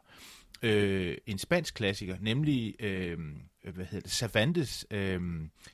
Øh, 0.63 1.17
en 1.27 1.39
spansk 1.39 1.75
klassiker, 1.75 2.17
nemlig 2.21 2.75
øh, 2.81 3.19
hvad 3.75 3.85
hedder 3.85 4.01
det, 4.01 4.11
Cervantes 4.11 4.87
øh, 4.91 5.21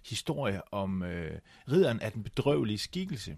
historie 0.06 0.74
om 0.74 1.02
øh, 1.02 1.38
ridderen 1.70 2.00
af 2.00 2.12
den 2.12 2.22
bedrøvelige 2.22 2.78
skikkelse, 2.78 3.36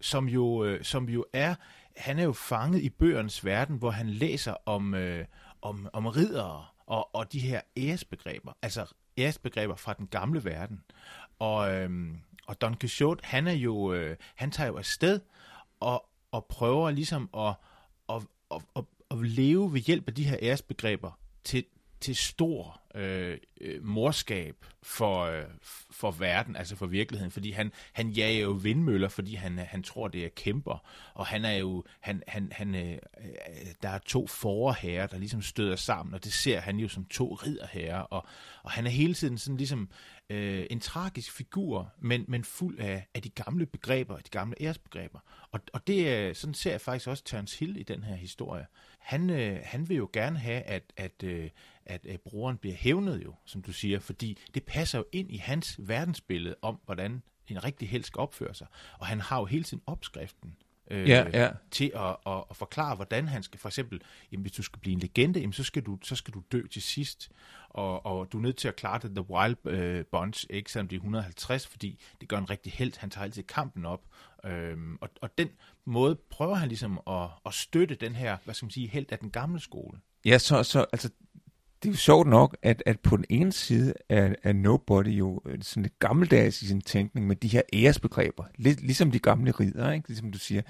som 0.00 0.28
jo, 0.28 0.64
øh, 0.64 0.84
som 0.84 1.08
jo 1.08 1.24
er, 1.32 1.54
han 1.96 2.18
er 2.18 2.24
jo 2.24 2.32
fanget 2.32 2.82
i 2.82 2.88
bøgernes 2.88 3.44
verden, 3.44 3.76
hvor 3.76 3.90
han 3.90 4.08
læser 4.08 4.54
om, 4.66 4.94
øh, 4.94 5.24
om, 5.62 5.88
om 5.92 6.06
riddere, 6.06 6.66
og, 6.86 7.14
og 7.14 7.32
de 7.32 7.40
her 7.40 7.60
æresbegreber, 7.76 8.52
altså 8.62 8.86
æresbegreber 9.18 9.74
fra 9.74 9.92
den 9.92 10.06
gamle 10.06 10.44
verden. 10.44 10.82
Og, 11.38 11.74
øh, 11.74 11.90
og 12.46 12.60
Don 12.60 12.76
Quixote, 12.78 13.24
han 13.24 13.46
er 13.46 13.52
jo, 13.52 13.92
øh, 13.92 14.16
han 14.34 14.50
tager 14.50 14.68
jo 14.68 14.76
afsted 14.76 15.20
og, 15.80 16.06
og 16.30 16.44
prøver 16.44 16.90
ligesom 16.90 17.30
at, 17.36 17.54
at, 18.08 18.22
at, 18.50 18.62
at, 18.76 18.84
at 19.10 19.18
leve 19.18 19.72
ved 19.72 19.80
hjælp 19.80 20.08
af 20.08 20.14
de 20.14 20.24
her 20.24 20.36
æresbegreber 20.42 21.18
til, 21.44 21.64
til 22.00 22.16
stor 22.16 22.80
øh, 22.94 23.38
øh, 23.60 23.84
morskab 23.84 24.56
for, 24.82 25.20
øh, 25.24 25.44
for 25.90 26.10
verden, 26.10 26.56
altså 26.56 26.76
for 26.76 26.86
virkeligheden, 26.86 27.30
fordi 27.30 27.50
han, 27.50 27.72
han 27.92 28.10
jager 28.10 28.42
jo 28.42 28.50
vindmøller, 28.50 29.08
fordi 29.08 29.34
han, 29.34 29.58
han 29.58 29.82
tror, 29.82 30.08
det 30.08 30.24
er 30.24 30.28
kæmper, 30.28 30.84
og 31.14 31.26
han 31.26 31.44
er 31.44 31.52
jo, 31.52 31.84
han, 32.00 32.22
han, 32.28 32.52
han, 32.52 32.74
øh, 32.74 32.92
øh, 32.92 32.98
der 33.82 33.88
er 33.88 33.98
to 33.98 34.26
forherrer, 34.26 35.06
der 35.06 35.18
ligesom 35.18 35.42
støder 35.42 35.76
sammen, 35.76 36.14
og 36.14 36.24
det 36.24 36.32
ser 36.32 36.60
han 36.60 36.76
jo 36.76 36.88
som 36.88 37.04
to 37.04 37.34
ridderherrer, 37.34 38.00
og, 38.00 38.26
og 38.62 38.70
han 38.70 38.86
er 38.86 38.90
hele 38.90 39.14
tiden 39.14 39.38
sådan 39.38 39.56
ligesom 39.56 39.88
øh, 40.30 40.66
en 40.70 40.80
tragisk 40.80 41.32
figur, 41.32 41.92
men, 41.98 42.24
men 42.28 42.44
fuld 42.44 42.78
af, 42.78 43.06
af 43.14 43.22
de 43.22 43.30
gamle 43.30 43.66
begreber, 43.66 44.16
de 44.16 44.30
gamle 44.30 44.62
æresbegreber. 44.62 45.18
Og, 45.50 45.60
og 45.72 45.86
det 45.86 46.06
øh, 46.06 46.34
sådan 46.34 46.54
ser 46.54 46.70
jeg 46.70 46.80
faktisk 46.80 47.08
også 47.08 47.24
Terence 47.24 47.58
Hill 47.58 47.76
i 47.76 47.82
den 47.82 48.04
her 48.04 48.14
historie. 48.14 48.66
Han, 48.98 49.30
øh, 49.30 49.60
han 49.64 49.88
vil 49.88 49.96
jo 49.96 50.08
gerne 50.12 50.38
have, 50.38 50.62
at, 50.62 50.82
at, 50.96 51.22
øh, 51.22 51.50
at 51.90 52.06
øh, 52.08 52.18
broren 52.18 52.56
bliver 52.56 52.76
hævnet 52.76 53.24
jo, 53.24 53.34
som 53.44 53.62
du 53.62 53.72
siger, 53.72 53.98
fordi 53.98 54.38
det 54.54 54.64
passer 54.64 54.98
jo 54.98 55.04
ind 55.12 55.32
i 55.32 55.36
hans 55.36 55.76
verdensbillede 55.78 56.56
om, 56.62 56.80
hvordan 56.84 57.22
en 57.48 57.64
rigtig 57.64 57.88
held 57.88 58.04
skal 58.04 58.20
opføre 58.20 58.54
sig. 58.54 58.66
Og 58.98 59.06
han 59.06 59.20
har 59.20 59.38
jo 59.38 59.44
hele 59.44 59.64
tiden 59.64 59.82
opskriften 59.86 60.56
øh, 60.90 61.08
ja, 61.08 61.26
ja. 61.32 61.50
til 61.70 61.92
at, 61.94 62.16
at, 62.26 62.44
at 62.50 62.56
forklare, 62.56 62.94
hvordan 62.96 63.28
han 63.28 63.42
skal, 63.42 63.60
for 63.60 63.68
eksempel, 63.68 64.00
jamen, 64.32 64.42
hvis 64.42 64.52
du 64.52 64.62
skal 64.62 64.80
blive 64.80 64.92
en 64.92 65.00
legende, 65.00 65.40
jamen, 65.40 65.52
så, 65.52 65.64
skal 65.64 65.82
du, 65.82 65.98
så 66.02 66.16
skal 66.16 66.34
du 66.34 66.42
dø 66.52 66.66
til 66.66 66.82
sidst, 66.82 67.30
og, 67.68 68.06
og 68.06 68.32
du 68.32 68.38
er 68.38 68.42
nødt 68.42 68.56
til 68.56 68.68
at 68.68 68.76
klare 68.76 68.98
det 69.02 69.10
The 69.10 69.30
Wild 69.30 69.66
øh, 69.66 70.04
Bunch, 70.12 70.46
ikke 70.50 70.72
selvom 70.72 70.88
det 70.88 70.96
er 70.96 71.00
150, 71.00 71.66
fordi 71.66 72.00
det 72.20 72.28
gør 72.28 72.38
en 72.38 72.50
rigtig 72.50 72.72
held, 72.72 72.98
han 72.98 73.10
tager 73.10 73.24
altid 73.24 73.42
kampen 73.42 73.86
op, 73.86 74.02
øhm, 74.44 74.98
og, 75.00 75.08
og 75.20 75.38
den 75.38 75.48
måde 75.84 76.16
prøver 76.30 76.54
han 76.54 76.68
ligesom 76.68 77.00
at, 77.06 77.28
at 77.46 77.54
støtte 77.54 77.94
den 77.94 78.14
her, 78.14 78.36
hvad 78.44 78.54
skal 78.54 78.66
man 78.66 78.70
sige, 78.70 78.88
held 78.88 79.12
af 79.12 79.18
den 79.18 79.30
gamle 79.30 79.60
skole. 79.60 79.98
Ja, 80.24 80.38
så, 80.38 80.62
så 80.62 80.86
altså, 80.92 81.10
det 81.82 81.88
er 81.88 81.92
jo 81.92 81.96
sjovt 81.96 82.28
nok, 82.28 82.56
at, 82.62 82.82
at 82.86 83.00
på 83.00 83.16
den 83.16 83.24
ene 83.28 83.52
side 83.52 83.94
er, 84.08 84.34
er 84.42 84.52
Nobody 84.52 85.08
jo 85.08 85.42
øh, 85.46 85.58
sådan 85.62 85.82
lidt 85.82 85.98
gammeldags 85.98 86.62
i 86.62 86.66
sin 86.66 86.80
tænkning 86.80 87.26
med 87.26 87.36
de 87.36 87.48
her 87.48 87.62
æresbegreber. 87.72 88.44
Lidt 88.56 88.80
ligesom 88.80 89.10
de 89.10 89.18
gamle 89.18 89.50
ridder, 89.50 89.92
ikke? 89.92 90.08
ligesom 90.08 90.32
du 90.32 90.38
siger. 90.38 90.62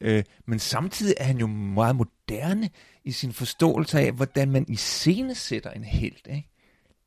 Øh, 0.00 0.24
men 0.46 0.58
samtidig 0.58 1.14
er 1.18 1.24
han 1.24 1.38
jo 1.38 1.46
meget 1.46 1.96
moderne 1.96 2.70
i 3.04 3.12
sin 3.12 3.32
forståelse 3.32 4.00
af, 4.00 4.12
hvordan 4.12 4.50
man 4.50 4.64
i 4.68 4.76
scene 4.76 5.34
sætter 5.34 5.70
en 5.70 5.84
held. 5.84 6.28
Ikke? 6.28 6.48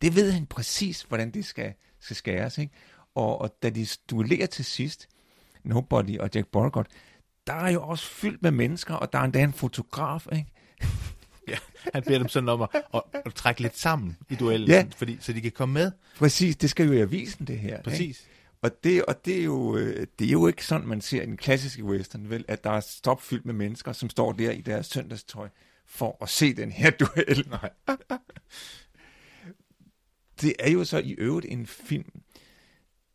Det 0.02 0.16
ved 0.16 0.32
han 0.32 0.46
præcis, 0.46 1.02
hvordan 1.02 1.32
det 1.32 1.46
skal, 1.46 1.74
skal 2.00 2.16
skæres. 2.16 2.58
Ikke? 2.58 2.74
Og, 3.16 3.42
og 3.42 3.56
da 3.64 3.70
de 3.70 3.88
duellerer 4.10 4.48
til 4.48 4.66
sidst, 4.66 5.08
Nobody 5.64 6.20
og 6.20 6.30
Jack 6.36 6.48
Borgott, 6.48 6.88
der 7.48 7.54
er 7.54 7.70
jo 7.70 7.84
også 7.84 8.06
fyldt 8.06 8.42
med 8.42 8.52
mennesker, 8.52 8.94
og 8.94 9.14
der 9.14 9.20
er 9.20 9.24
endda 9.24 9.44
en 9.44 9.54
fotograf, 9.54 10.28
ikke? 10.32 10.52
Ja, 11.48 11.58
han 11.94 12.04
beder 12.04 12.18
dem 12.18 12.28
sådan 12.28 12.50
om 12.50 12.62
at, 12.62 12.70
at, 12.94 13.02
at 13.14 13.34
trække 13.34 13.62
lidt 13.62 13.78
sammen 13.78 14.18
i 14.30 14.36
duellen, 14.36 14.70
ja. 14.70 14.86
fordi, 14.96 15.18
så 15.20 15.34
de 15.34 15.42
kan 15.42 15.52
komme 15.52 15.74
med. 15.74 15.92
Præcis, 16.18 16.56
det 16.56 16.70
skal 16.70 16.86
jo 16.86 16.92
i 16.92 17.02
avisen, 17.02 17.48
det 17.48 17.60
her. 17.60 17.82
Præcis. 17.82 18.20
Ikke? 18.20 18.32
Og, 18.62 18.84
det, 18.84 19.06
og 19.06 19.26
det, 19.26 19.40
er 19.40 19.44
jo, 19.44 19.78
øh, 19.78 20.08
det 20.20 20.28
er 20.28 20.32
jo 20.32 20.48
ikke 20.48 20.66
sådan, 20.66 20.88
man 20.88 21.02
ser 21.02 21.22
i 21.22 21.26
den 21.26 21.38
klassiske 21.38 21.84
western, 21.84 22.30
vel, 22.30 22.46
at 22.48 22.64
der 22.64 22.70
er 22.70 22.80
stopfyldt 22.80 23.46
med 23.46 23.54
mennesker, 23.54 23.92
som 23.92 24.10
står 24.10 24.32
der 24.32 24.52
i 24.52 24.62
deres 24.62 24.86
søndagstøj 24.86 25.50
for 25.88 26.18
at 26.22 26.30
se 26.30 26.54
den 26.54 26.72
her 26.72 26.90
duel. 26.90 27.50
Nej. 27.50 27.70
det 30.42 30.56
er 30.60 30.72
jo 30.72 30.84
så 30.84 30.98
i 30.98 31.12
øvrigt 31.12 31.46
en 31.50 31.66
film, 31.68 32.22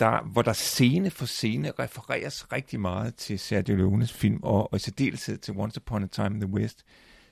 der, 0.00 0.22
hvor 0.32 0.42
der 0.42 0.52
scene 0.52 1.10
for 1.10 1.26
scene 1.26 1.70
refereres 1.78 2.52
rigtig 2.52 2.80
meget 2.80 3.14
til 3.14 3.38
Sergio 3.38 3.76
Leones 3.76 4.12
film, 4.12 4.40
og, 4.42 4.72
og 4.72 4.76
i 4.76 4.78
særdeleshed 4.78 5.38
til 5.38 5.54
Once 5.56 5.80
Upon 5.80 6.04
a 6.04 6.06
Time 6.06 6.26
in 6.26 6.40
the 6.40 6.50
West. 6.50 6.84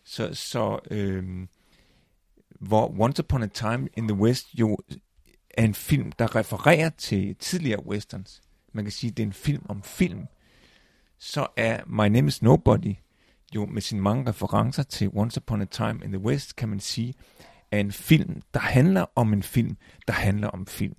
Så, 0.05 0.35
så 0.35 0.79
øhm, 0.91 1.49
hvor 2.61 3.01
Once 3.01 3.23
Upon 3.23 3.43
a 3.43 3.47
Time 3.47 3.89
in 3.97 4.09
the 4.09 4.17
West 4.17 4.55
jo 4.55 4.79
er 5.51 5.65
en 5.65 5.75
film, 5.75 6.13
der 6.13 6.37
refererer 6.37 6.91
til 6.91 7.37
tidligere 7.37 7.87
westerns. 7.87 8.43
Man 8.73 8.85
kan 8.85 8.93
sige, 8.93 9.11
at 9.11 9.17
det 9.17 9.23
er 9.23 9.27
en 9.27 9.33
film 9.33 9.63
om 9.69 9.83
film. 9.83 10.27
Så 11.19 11.47
er 11.57 11.81
My 11.87 12.09
Name 12.09 12.29
is 12.29 12.43
Nobody 12.43 12.95
jo 13.55 13.67
med 13.67 13.83
sine 13.83 14.01
mange 14.01 14.29
referencer 14.29 14.83
til 14.83 15.11
Once 15.15 15.41
Upon 15.41 15.63
a 15.63 15.65
Time 15.65 16.01
in 16.05 16.13
the 16.13 16.19
West, 16.19 16.57
kan 16.57 16.69
man 16.69 16.81
sige, 16.81 17.15
er 17.71 17.79
en 17.79 17.93
film, 17.93 18.43
der 18.55 18.61
handler 18.61 19.07
om 19.15 19.33
en 19.33 19.43
film, 19.43 19.77
der 20.07 20.13
handler 20.13 20.49
om 20.49 20.67
film. 20.67 20.95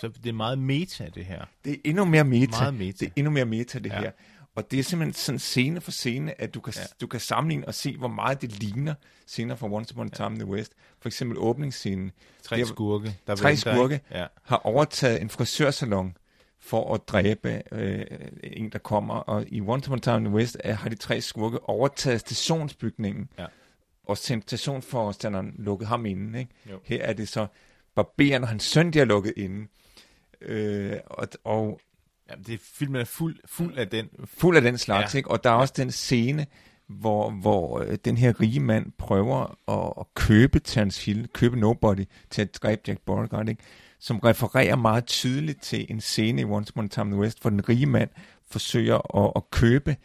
Så 0.00 0.08
det 0.08 0.26
er 0.26 0.32
meget 0.32 0.58
meta, 0.58 1.08
det 1.14 1.24
her. 1.24 1.44
Det 1.64 1.72
er 1.72 1.76
endnu 1.84 2.04
mere 2.04 2.24
meta. 2.24 2.60
Meget 2.60 2.74
meta. 2.74 2.98
Det 3.00 3.06
er 3.06 3.12
endnu 3.16 3.30
mere 3.30 3.44
meta, 3.44 3.78
det 3.78 3.90
ja. 3.90 4.00
her. 4.00 4.10
Og 4.56 4.70
det 4.70 4.78
er 4.78 4.82
simpelthen 4.82 5.14
sådan 5.14 5.38
scene 5.38 5.80
for 5.80 5.90
scene, 5.90 6.40
at 6.40 6.54
du 6.54 6.60
kan, 6.60 6.72
Ja. 6.76 6.80
ja. 6.80 6.86
du 7.00 7.06
kan 7.06 7.20
sammenligne 7.20 7.68
og 7.68 7.74
se, 7.74 7.96
hvor 7.96 8.08
meget 8.08 8.42
det 8.42 8.58
ligner 8.62 8.94
scener 9.26 9.54
fra 9.54 9.72
Once 9.72 9.94
Upon 9.94 10.06
a 10.06 10.16
Time 10.16 10.30
in 10.30 10.38
the 10.40 10.46
West. 10.48 10.72
For 11.00 11.08
eksempel 11.08 11.38
åbningsscenen 11.38 12.12
Tre 12.42 12.56
Det 12.56 12.62
er- 12.62 12.66
skurke. 12.66 13.18
Der 13.26 13.34
Tre 13.36 13.48
venter, 13.48 13.74
skurke. 13.74 14.00
Ja. 14.10 14.26
har 14.42 14.56
overtaget 14.56 15.20
en 15.22 15.30
frisørsalon 15.30 16.16
for 16.58 16.94
at 16.94 17.08
dræbe 17.08 17.62
øh, 17.72 18.04
en, 18.44 18.70
der 18.70 18.78
kommer. 18.78 19.14
Og 19.14 19.44
i 19.48 19.60
Once 19.60 19.88
Upon 19.88 19.98
a 19.98 20.00
Time 20.00 20.16
in 20.16 20.24
the 20.24 20.34
West 20.34 20.56
er, 20.60 20.72
har 20.74 20.88
de 20.88 20.94
tre 20.96 21.20
skurke 21.20 21.68
overtaget 21.68 22.20
stationsbygningen. 22.20 23.28
Ja. 23.38 23.46
Og 24.04 24.18
stationsforstanderen 24.18 25.54
lukket 25.58 25.88
ham 25.88 26.06
inde. 26.06 26.38
Ikke? 26.38 26.50
Jo. 26.70 26.78
Her 26.84 27.02
er 27.02 27.12
det 27.12 27.28
så 27.28 27.46
barberen 27.94 28.42
og 28.42 28.48
hans 28.48 28.64
søn, 28.64 28.90
de 28.90 28.98
har 28.98 29.06
lukket 29.06 29.32
inde. 29.36 29.66
Øh, 30.40 30.96
og, 31.06 31.28
og 31.44 31.80
ja 32.30 32.34
det, 32.46 32.60
filmen 32.60 33.00
er 33.00 33.04
fuld, 33.04 33.36
fuld 33.44 33.78
af 33.78 33.88
den. 33.88 34.08
fuld 34.24 34.56
af 34.56 34.62
den 34.62 34.78
slags, 34.78 35.14
Ja. 35.14 35.16
ja. 35.16 35.18
ikke? 35.18 35.30
Og 35.30 35.44
der 35.44 35.50
er 35.50 35.54
også 35.54 35.74
den 35.76 35.90
scene, 35.90 36.46
hvor, 36.88 37.30
hvor 37.30 37.80
øh, 37.80 37.98
den 38.04 38.16
her 38.16 38.40
rige 38.40 38.60
mand 38.60 38.92
prøver 38.98 39.58
at, 39.68 39.92
at 40.00 40.14
købe 40.14 40.60
Terence 40.60 41.06
Hill, 41.06 41.28
købe 41.28 41.56
Nobody 41.60 42.04
til 42.30 42.42
at 42.42 42.58
dræbe 42.62 42.82
Jack 42.88 43.00
Beauregard, 43.06 43.48
ikke? 43.48 43.62
som 43.98 44.18
refererer 44.18 44.76
meget 44.76 45.06
tydeligt 45.06 45.62
til 45.62 45.86
en 45.90 46.00
scene 46.00 46.40
i 46.40 46.44
Once 46.44 46.72
Upon 46.72 46.84
a 46.84 46.88
Time 46.88 47.04
in 47.06 47.12
the 47.12 47.20
West, 47.20 47.40
hvor 47.40 47.50
den 47.50 47.68
rige 47.68 47.86
mand 47.86 48.10
forsøger 48.50 49.24
at, 49.24 49.32
at 49.36 49.50
købe 49.50 49.96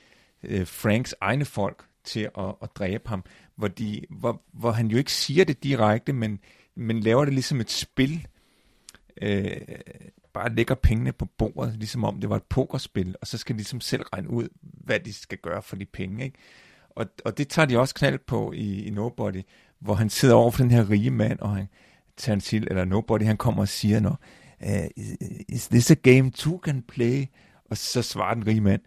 øh, 0.43 0.67
Franks 0.67 1.15
egne 1.21 1.45
folk 1.45 1.85
til 2.03 2.29
at, 2.37 2.55
at 2.63 2.69
dræbe 2.75 3.09
ham, 3.09 3.23
hvor, 3.55 3.67
de, 3.67 4.01
hvor, 4.09 4.41
hvor 4.53 4.71
han 4.71 4.87
jo 4.87 4.97
ikke 4.97 5.13
siger 5.13 5.45
det 5.45 5.63
direkte, 5.63 6.13
men, 6.13 6.39
men 6.75 6.99
laver 6.99 7.25
det 7.25 7.33
ligesom 7.33 7.59
et 7.59 7.71
spil, 7.71 8.27
øh, 9.21 9.57
bare 10.33 10.55
lægger 10.55 10.75
pengene 10.75 11.11
på 11.11 11.25
bordet, 11.25 11.75
ligesom 11.77 12.03
om 12.03 12.19
det 12.19 12.29
var 12.29 12.35
et 12.35 12.43
pokerspil, 12.43 13.15
og 13.21 13.27
så 13.27 13.37
skal 13.37 13.55
de 13.55 13.57
ligesom 13.57 13.81
selv 13.81 14.01
regne 14.01 14.29
ud, 14.29 14.47
hvad 14.61 14.99
de 14.99 15.13
skal 15.13 15.37
gøre 15.37 15.61
for 15.61 15.75
de 15.75 15.85
penge. 15.85 16.23
Ikke? 16.23 16.37
Og, 16.89 17.05
og 17.25 17.37
det 17.37 17.47
tager 17.47 17.65
de 17.65 17.79
også 17.79 17.95
knald 17.95 18.19
på 18.27 18.51
i, 18.51 18.83
i 18.83 18.89
Nobody, 18.89 19.41
hvor 19.79 19.93
han 19.93 20.09
sidder 20.09 20.35
over 20.35 20.51
for 20.51 20.63
den 20.63 20.71
her 20.71 20.89
rige 20.89 21.11
mand, 21.11 21.39
og 21.39 21.55
han 21.55 21.67
tager 22.17 22.33
en 22.33 22.41
til, 22.41 22.67
eller 22.69 22.85
Nobody, 22.85 23.23
han 23.23 23.37
kommer 23.37 23.61
og 23.61 23.67
siger, 23.67 23.99
Nå, 23.99 24.15
øh, 24.63 24.83
uh, 24.83 24.85
is, 24.97 25.17
is 25.49 25.67
this 25.67 25.91
a 25.91 25.93
game 25.93 26.31
two 26.31 26.59
can 26.63 26.81
play? 26.81 27.25
Og 27.65 27.77
så 27.77 28.01
svarer 28.01 28.33
den 28.33 28.47
rige 28.47 28.61
mand, 28.61 28.81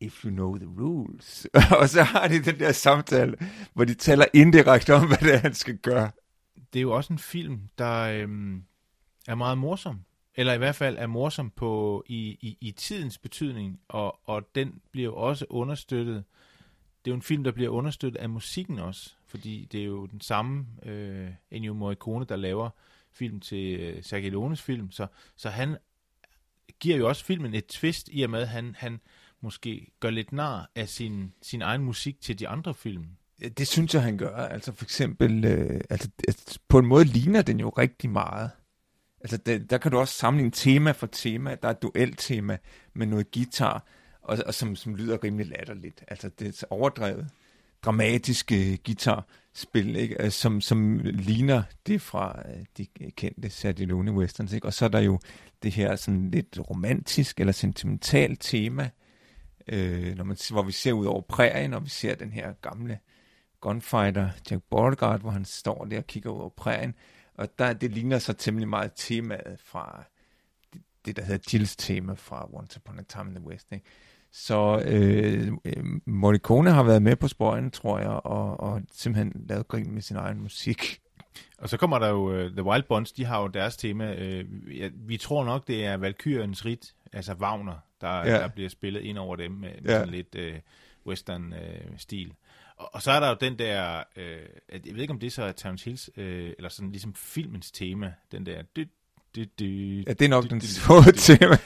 if 0.00 0.24
you 0.24 0.30
know 0.30 0.56
the 0.56 0.66
rules. 0.66 1.46
og 1.80 1.88
så 1.88 2.02
har 2.02 2.28
de 2.28 2.42
den 2.44 2.58
der 2.58 2.72
samtale, 2.72 3.36
hvor 3.74 3.84
de 3.84 3.94
taler 3.94 4.24
indirekte 4.34 4.94
om, 4.94 5.06
hvad 5.08 5.18
det 5.18 5.34
er, 5.34 5.38
han 5.38 5.54
skal 5.54 5.76
gøre. 5.76 6.10
Det 6.72 6.78
er 6.78 6.82
jo 6.82 6.92
også 6.92 7.12
en 7.12 7.18
film, 7.18 7.60
der 7.78 8.00
øhm, 8.00 8.62
er 9.28 9.34
meget 9.34 9.58
morsom. 9.58 10.00
Eller 10.40 10.52
i 10.52 10.58
hvert 10.58 10.74
fald 10.74 10.98
er 10.98 11.06
morsom 11.06 11.50
på 11.50 12.04
i, 12.06 12.38
i, 12.40 12.58
i 12.60 12.70
tidens 12.70 13.18
betydning, 13.18 13.80
og, 13.88 14.20
og 14.24 14.54
den 14.54 14.80
bliver 14.92 15.04
jo 15.04 15.16
også 15.16 15.46
understøttet. 15.48 16.24
Det 17.04 17.10
er 17.10 17.12
jo 17.12 17.16
en 17.16 17.22
film, 17.22 17.44
der 17.44 17.50
bliver 17.50 17.70
understøttet 17.70 18.20
af 18.20 18.28
musikken 18.28 18.78
også, 18.78 19.14
fordi 19.26 19.68
det 19.72 19.80
er 19.80 19.84
jo 19.84 20.06
den 20.06 20.20
samme 20.20 20.66
øh, 20.82 21.28
Ennio 21.50 21.74
Morricone, 21.74 22.24
der 22.24 22.36
laver 22.36 22.70
film 23.12 23.40
til 23.40 23.80
øh, 23.80 24.02
Sergio 24.02 24.30
Leones 24.30 24.62
film, 24.62 24.90
så, 24.90 25.06
så 25.36 25.50
han 25.50 25.76
giver 26.80 26.96
jo 26.96 27.08
også 27.08 27.24
filmen 27.24 27.54
et 27.54 27.66
twist 27.66 28.08
i 28.12 28.22
og 28.22 28.30
med, 28.30 28.40
at 28.40 28.48
han, 28.48 28.74
han 28.78 29.00
måske 29.40 29.92
gør 30.00 30.10
lidt 30.10 30.32
nar 30.32 30.70
af 30.74 30.88
sin, 30.88 31.32
sin 31.42 31.62
egen 31.62 31.82
musik 31.82 32.20
til 32.20 32.38
de 32.38 32.48
andre 32.48 32.74
film. 32.74 33.06
Det 33.58 33.68
synes 33.68 33.94
jeg, 33.94 34.02
han 34.02 34.18
gør. 34.18 34.36
Altså 34.36 34.72
for 34.72 34.84
eksempel, 34.84 35.44
øh, 35.44 35.80
altså, 35.90 36.08
altså, 36.28 36.58
på 36.68 36.78
en 36.78 36.86
måde 36.86 37.04
ligner 37.04 37.42
den 37.42 37.60
jo 37.60 37.68
rigtig 37.68 38.10
meget. 38.10 38.50
Altså 39.20 39.36
der, 39.36 39.58
der 39.58 39.78
kan 39.78 39.90
du 39.90 39.98
også 39.98 40.14
sammenligne 40.14 40.50
tema 40.50 40.90
for 40.90 41.06
tema. 41.06 41.54
Der 41.54 41.68
er 41.68 41.72
et 41.72 41.82
dueltema 41.82 42.58
med 42.94 43.06
noget 43.06 43.30
guitar, 43.30 43.84
og, 44.22 44.38
og 44.46 44.54
som, 44.54 44.76
som 44.76 44.94
lyder 44.94 45.24
rimelig 45.24 45.46
latterligt. 45.46 46.04
Altså 46.08 46.28
det 46.28 46.62
er 46.62 46.66
overdrevet 46.70 47.30
dramatiske 47.82 48.72
øh, 48.72 48.78
guitarspil, 48.86 49.96
ikke? 49.96 50.24
Øh, 50.24 50.30
som, 50.30 50.60
som 50.60 51.00
ligner 51.04 51.62
det 51.86 52.02
fra 52.02 52.42
øh, 52.48 52.64
de 52.76 52.86
kendte 53.10 53.50
Saturday 53.50 53.94
westerns. 53.94 54.52
Ikke? 54.52 54.66
Og 54.66 54.74
så 54.74 54.84
er 54.84 54.88
der 54.88 55.00
jo 55.00 55.18
det 55.62 55.72
her 55.72 55.96
sådan 55.96 56.30
lidt 56.30 56.58
romantisk 56.70 57.40
eller 57.40 57.52
sentimentalt 57.52 58.40
tema, 58.40 58.90
øh, 59.68 60.16
når 60.16 60.24
man, 60.24 60.36
hvor 60.50 60.62
vi 60.62 60.72
ser 60.72 60.92
ud 60.92 61.06
over 61.06 61.20
prærien, 61.20 61.74
og 61.74 61.84
vi 61.84 61.90
ser 61.90 62.14
den 62.14 62.32
her 62.32 62.52
gamle 62.52 62.98
gunfighter 63.60 64.28
Jack 64.50 64.62
Beauregard, 64.70 65.20
hvor 65.20 65.30
han 65.30 65.44
står 65.44 65.84
der 65.84 65.98
og 65.98 66.06
kigger 66.06 66.30
ud 66.30 66.40
over 66.40 66.50
prærien, 66.56 66.94
og 67.40 67.48
der, 67.58 67.72
det 67.72 67.90
ligner 67.90 68.18
så 68.18 68.32
temmelig 68.32 68.68
meget 68.68 68.92
temaet 68.96 69.60
fra 69.64 70.04
det, 70.72 70.80
det 71.06 71.16
der 71.16 71.22
hedder 71.22 71.50
Jills 71.52 71.76
tema 71.76 72.12
fra 72.12 72.48
Once 72.52 72.78
Upon 72.78 72.98
a 72.98 73.02
Time 73.02 73.28
in 73.30 73.34
the 73.34 73.44
West. 73.46 73.72
Ikke? 73.72 73.84
Så 74.32 74.82
øh, 74.86 75.52
øh, 75.64 75.84
Morricone 76.06 76.70
har 76.70 76.82
været 76.82 77.02
med 77.02 77.16
på 77.16 77.28
spøjen, 77.28 77.70
tror 77.70 77.98
jeg, 77.98 78.08
og, 78.08 78.60
og 78.60 78.82
simpelthen 78.92 79.44
lavet 79.48 79.68
grin 79.68 79.90
med 79.94 80.02
sin 80.02 80.16
egen 80.16 80.40
musik. 80.42 81.00
Og 81.58 81.68
så 81.68 81.76
kommer 81.76 81.98
der 81.98 82.08
jo 82.08 82.44
uh, 82.44 82.50
The 82.52 82.62
Wild 82.62 82.82
Bunch, 82.82 83.16
de 83.16 83.24
har 83.24 83.40
jo 83.40 83.46
deres 83.46 83.76
tema. 83.76 84.12
Uh, 84.12 84.78
ja, 84.78 84.88
vi 84.94 85.16
tror 85.16 85.44
nok, 85.44 85.66
det 85.68 85.86
er 85.86 85.96
Valkyriens 85.96 86.64
rit, 86.66 86.94
altså 87.12 87.34
Wagner, 87.34 87.74
der, 88.00 88.08
ja. 88.16 88.24
Der 88.24 88.48
bliver 88.48 88.68
spillet 88.68 89.00
ind 89.00 89.18
over 89.18 89.36
dem 89.36 89.50
med, 89.50 89.70
med 89.82 89.90
Ja. 89.90 89.98
sådan 89.98 90.14
lidt 90.14 90.34
uh, 90.38 90.58
western-stil. 91.06 92.34
Og, 92.80 92.94
og 92.94 93.02
så 93.02 93.10
er 93.10 93.20
der 93.20 93.28
jo 93.28 93.36
den 93.40 93.58
der, 93.58 94.02
uh, 94.16 94.22
jeg 94.86 94.94
ved 94.94 95.00
ikke 95.00 95.12
om 95.12 95.20
det 95.20 95.32
så 95.32 95.42
er 95.42 95.52
Terence 95.52 95.84
Hills, 95.84 96.10
uh, 96.16 96.24
eller 96.24 96.68
sådan 96.68 96.90
ligesom 96.90 97.14
filmens 97.14 97.70
tema, 97.70 98.14
den 98.32 98.46
der... 98.46 98.62
Dy, 98.76 98.88
dy, 99.36 99.48
dy, 99.58 100.04
Ja, 100.06 100.12
det 100.12 100.24
er 100.24 100.28
nok 100.28 100.44
dy, 100.44 100.48
den 100.48 100.60
så 100.60 101.12
tema. 101.16 101.58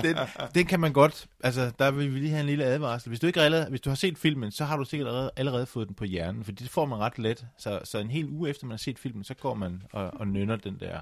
den, 0.02 0.16
den 0.54 0.66
kan 0.66 0.80
man 0.80 0.92
godt, 0.92 1.26
altså 1.44 1.72
der 1.78 1.90
vil 1.90 2.14
vi 2.14 2.18
lige 2.18 2.30
have 2.30 2.40
en 2.40 2.46
lille 2.46 2.64
advarsel. 2.64 3.08
Hvis 3.08 3.20
du 3.20 3.26
ikke 3.26 3.40
allerede, 3.40 3.70
hvis 3.70 3.80
du 3.80 3.90
har 3.90 3.94
set 3.94 4.18
filmen, 4.18 4.50
så 4.50 4.64
har 4.64 4.76
du 4.76 4.84
sikkert 4.84 5.08
allerede, 5.08 5.30
allerede 5.36 5.66
fået 5.66 5.88
den 5.88 5.94
på 5.94 6.04
hjernen, 6.04 6.44
for 6.44 6.52
det 6.52 6.70
får 6.70 6.86
man 6.86 6.98
ret 6.98 7.18
let. 7.18 7.46
Så, 7.58 7.80
så 7.84 7.98
en 7.98 8.10
hel 8.10 8.28
uge 8.28 8.50
efter 8.50 8.66
man 8.66 8.72
har 8.72 8.78
set 8.78 8.98
filmen, 8.98 9.24
så 9.24 9.34
går 9.34 9.54
man 9.54 9.82
og, 9.92 10.10
og 10.14 10.28
nynner 10.28 10.56
den 10.56 10.80
der 10.80 11.00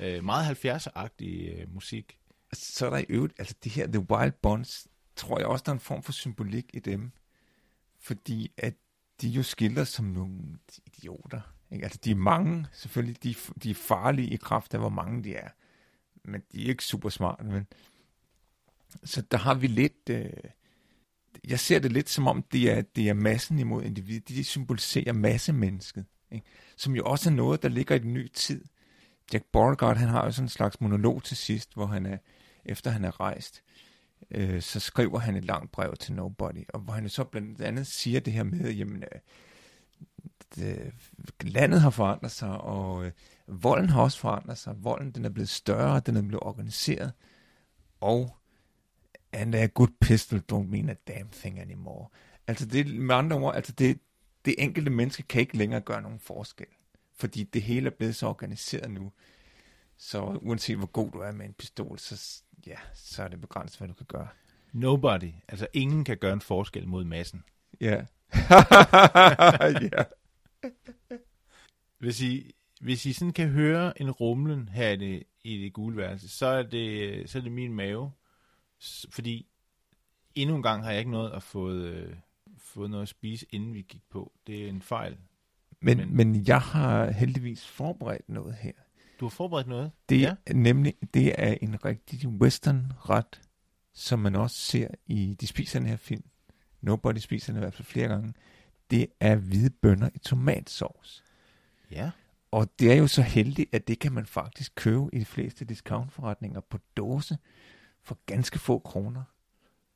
øh, 0.00 0.24
meget 0.24 0.64
70'er-agtige 0.64 1.60
øh, 1.60 1.74
musik. 1.74 2.18
så 2.52 2.86
er 2.86 2.90
der 2.90 2.98
i 2.98 3.06
øvrigt, 3.08 3.34
altså 3.38 3.54
de 3.64 3.68
her 3.68 3.86
The 3.86 4.10
Wild 4.10 4.32
Bonds, 4.42 4.86
tror 5.16 5.38
jeg 5.38 5.46
også, 5.46 5.62
der 5.66 5.70
er 5.72 5.74
en 5.74 5.80
form 5.80 6.02
for 6.02 6.12
symbolik 6.12 6.64
i 6.74 6.78
dem. 6.78 7.12
Fordi 8.06 8.52
at 8.56 8.74
de 9.20 9.28
jo 9.28 9.42
skildrer 9.42 9.84
som 9.84 10.04
nogle 10.04 10.38
idioter. 10.86 11.40
Ikke? 11.72 11.84
Altså 11.84 11.98
de 12.04 12.10
er 12.10 12.14
mange, 12.14 12.66
selvfølgelig, 12.72 13.22
de, 13.22 13.34
de 13.62 13.70
er 13.70 13.74
farlige 13.74 14.28
i 14.28 14.36
kraft 14.36 14.74
af, 14.74 14.80
hvor 14.80 14.88
mange 14.88 15.24
de 15.24 15.34
er. 15.34 15.48
Men 16.24 16.42
de 16.52 16.64
er 16.64 16.68
ikke 16.68 16.84
super 16.84 17.08
smarte, 17.08 17.44
men 17.44 17.66
så 19.04 19.22
der 19.22 19.38
har 19.38 19.54
vi 19.54 19.66
lidt, 19.66 20.10
øh, 20.10 20.30
jeg 21.48 21.60
ser 21.60 21.78
det 21.78 21.92
lidt 21.92 22.08
som 22.08 22.26
om, 22.26 22.42
det 22.42 22.70
er, 22.70 22.82
det 22.82 23.08
er 23.08 23.14
massen 23.14 23.58
imod 23.58 23.82
individet. 23.82 24.28
De 24.28 24.44
symboliserer 24.44 25.12
massemennesket, 25.12 26.04
ikke? 26.30 26.46
som 26.76 26.96
jo 26.96 27.04
også 27.04 27.30
er 27.30 27.34
noget, 27.34 27.62
der 27.62 27.68
ligger 27.68 27.94
i 27.94 27.98
den 27.98 28.14
nye 28.14 28.28
tid. 28.28 28.64
Jack 29.32 29.44
Beauregard, 29.52 29.96
han 29.96 30.08
har 30.08 30.24
jo 30.24 30.30
sådan 30.30 30.44
en 30.44 30.48
slags 30.48 30.80
monolog 30.80 31.22
til 31.22 31.36
sidst, 31.36 31.74
hvor 31.74 31.86
han 31.86 32.06
er, 32.06 32.18
efter 32.64 32.90
han 32.90 33.04
er 33.04 33.20
rejst, 33.20 33.62
øh, 34.30 34.62
så 34.62 34.80
skriver 34.80 35.18
han 35.18 35.36
et 35.36 35.44
langt 35.44 35.72
brev 35.72 35.96
til 35.96 36.14
Nobody, 36.14 36.64
og 36.68 36.80
hvor 36.80 36.92
han 36.92 37.08
så 37.08 37.24
blandt 37.24 37.60
andet 37.60 37.86
siger 37.86 38.20
det 38.20 38.32
her 38.32 38.42
med, 38.42 38.72
jamen, 38.72 39.02
øh, 39.02 39.20
det, 40.54 40.92
landet 41.40 41.80
har 41.80 41.90
forandret 41.90 42.30
sig, 42.30 42.60
og 42.60 43.06
øh, 43.06 43.12
volden 43.46 43.88
har 43.88 44.02
også 44.02 44.18
forandret 44.18 44.58
sig. 44.58 44.74
Volden, 44.84 45.10
den 45.10 45.24
er 45.24 45.28
blevet 45.28 45.48
større, 45.48 46.00
den 46.06 46.16
er 46.16 46.22
blevet 46.22 46.42
organiseret, 46.42 47.12
og 48.00 48.36
and 49.32 49.54
a 49.54 49.66
good 49.66 49.88
pistol 50.00 50.42
don't 50.52 50.70
mean 50.70 50.90
a 50.90 50.94
damn 51.08 51.28
thing 51.28 51.60
anymore. 51.60 52.08
Altså 52.46 52.66
det, 52.66 53.00
med 53.00 53.14
andre 53.14 53.36
ord, 53.36 53.54
altså 53.54 53.72
det, 53.72 53.98
det 54.44 54.54
enkelte 54.58 54.90
menneske 54.90 55.22
kan 55.22 55.40
ikke 55.40 55.56
længere 55.56 55.80
gøre 55.80 56.02
nogen 56.02 56.18
forskel, 56.20 56.66
fordi 57.16 57.44
det 57.44 57.62
hele 57.62 57.86
er 57.86 57.94
blevet 57.98 58.16
så 58.16 58.26
organiseret 58.26 58.90
nu. 58.90 59.12
Så 59.98 60.38
uanset 60.42 60.76
hvor 60.76 60.86
god 60.86 61.10
du 61.10 61.18
er 61.18 61.32
med 61.32 61.46
en 61.46 61.52
pistol, 61.52 61.98
så, 61.98 62.42
ja, 62.66 62.76
så 62.94 63.22
er 63.22 63.28
det 63.28 63.40
begrænset, 63.40 63.78
hvad 63.78 63.88
du 63.88 63.94
kan 63.94 64.06
gøre. 64.06 64.28
Nobody, 64.72 65.32
altså 65.48 65.66
ingen 65.72 66.04
kan 66.04 66.16
gøre 66.18 66.32
en 66.32 66.40
forskel 66.40 66.88
mod 66.88 67.04
massen. 67.04 67.44
Ja. 67.80 68.04
ja. 69.92 70.04
Hvis 71.98 72.22
I, 72.22 72.54
hvis 72.80 73.06
I 73.06 73.12
sådan 73.12 73.32
kan 73.32 73.48
høre 73.48 74.00
en 74.00 74.10
rumlen 74.10 74.68
her 74.68 74.90
i 74.90 74.96
det, 74.96 75.22
i 75.44 75.62
det 75.62 75.72
gule 75.72 75.96
værelse, 75.96 76.28
så 76.28 76.46
er 76.46 76.62
det, 76.62 77.30
så 77.30 77.38
er 77.38 77.42
det 77.42 77.52
min 77.52 77.74
mave. 77.74 78.12
Fordi 79.10 79.46
endnu 80.34 80.56
en 80.56 80.62
gang 80.62 80.84
har 80.84 80.90
jeg 80.90 80.98
ikke 80.98 81.10
noget 81.10 81.30
at 81.32 81.42
fået, 81.42 81.82
øh, 81.84 82.16
fået 82.58 82.90
noget 82.90 83.02
at 83.02 83.08
spise, 83.08 83.46
inden 83.50 83.74
vi 83.74 83.82
gik 83.82 84.02
på. 84.10 84.32
Det 84.46 84.64
er 84.64 84.68
en 84.68 84.82
fejl. 84.82 85.16
Men- 85.80 85.96
men, 85.98 86.16
men 86.16 86.46
jeg 86.48 86.60
har 86.60 87.10
heldigvis 87.10 87.66
forberedt 87.66 88.28
noget 88.28 88.54
her. 88.54 88.72
Du 89.20 89.24
har 89.24 89.30
forberedt 89.30 89.68
noget? 89.68 89.90
Det 90.08 90.20
Ja. 90.20 90.34
er 90.46 90.54
nemlig, 90.54 90.94
det 91.14 91.34
er 91.38 91.56
en 91.62 91.84
rigtig 91.84 92.28
western 92.28 92.92
ret, 92.96 93.40
som 93.94 94.18
man 94.18 94.36
også 94.36 94.56
ser 94.56 94.88
i, 95.06 95.36
de 95.40 95.46
spiser 95.46 95.78
den 95.78 95.88
her 95.88 95.96
film. 95.96 96.24
Nobody 96.80 97.18
spiser 97.18 97.52
den 97.52 97.60
i 97.60 97.64
hvert 97.64 97.74
fald 97.74 97.86
flere 97.86 98.08
gange. 98.08 98.34
Det 98.90 99.06
er 99.20 99.36
hvide 99.36 99.70
bønner 99.70 100.08
i 100.14 100.18
tomatsauce. 100.18 101.22
Ja. 101.90 102.10
Og 102.50 102.68
det 102.78 102.92
er 102.92 102.96
jo 102.96 103.06
så 103.06 103.22
heldigt, 103.22 103.74
at 103.74 103.88
det 103.88 103.98
kan 103.98 104.12
man 104.12 104.26
faktisk 104.26 104.72
købe 104.74 105.08
i 105.12 105.18
de 105.18 105.24
fleste 105.24 105.64
discountforretninger 105.64 106.60
på 106.60 106.78
dåse 106.96 107.38
for 108.02 108.18
ganske 108.26 108.58
få 108.58 108.78
kroner. 108.78 109.22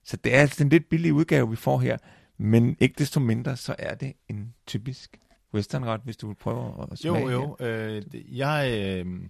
Så 0.05 0.17
det 0.17 0.35
er 0.35 0.41
altså 0.41 0.63
en 0.65 0.69
lidt 0.69 0.89
billig 0.89 1.13
udgave, 1.13 1.51
vi 1.51 1.57
får 1.57 1.79
her, 1.79 1.99
men 2.37 2.77
ikke 2.81 2.95
desto 2.99 3.21
mindre, 3.21 3.57
så 3.57 3.75
er 3.79 3.95
det 3.95 4.13
en 4.29 4.55
typisk 4.67 5.21
westernret, 5.55 6.01
hvis 6.05 6.17
du 6.17 6.27
vil 6.27 6.35
prøve 6.35 6.87
at 6.93 6.99
smage 6.99 7.19
Jo, 7.19 7.57
jo. 7.61 7.67
Øh, 7.67 8.03
det- 8.13 8.25
jeg, 8.29 8.71
øh, 9.07 9.21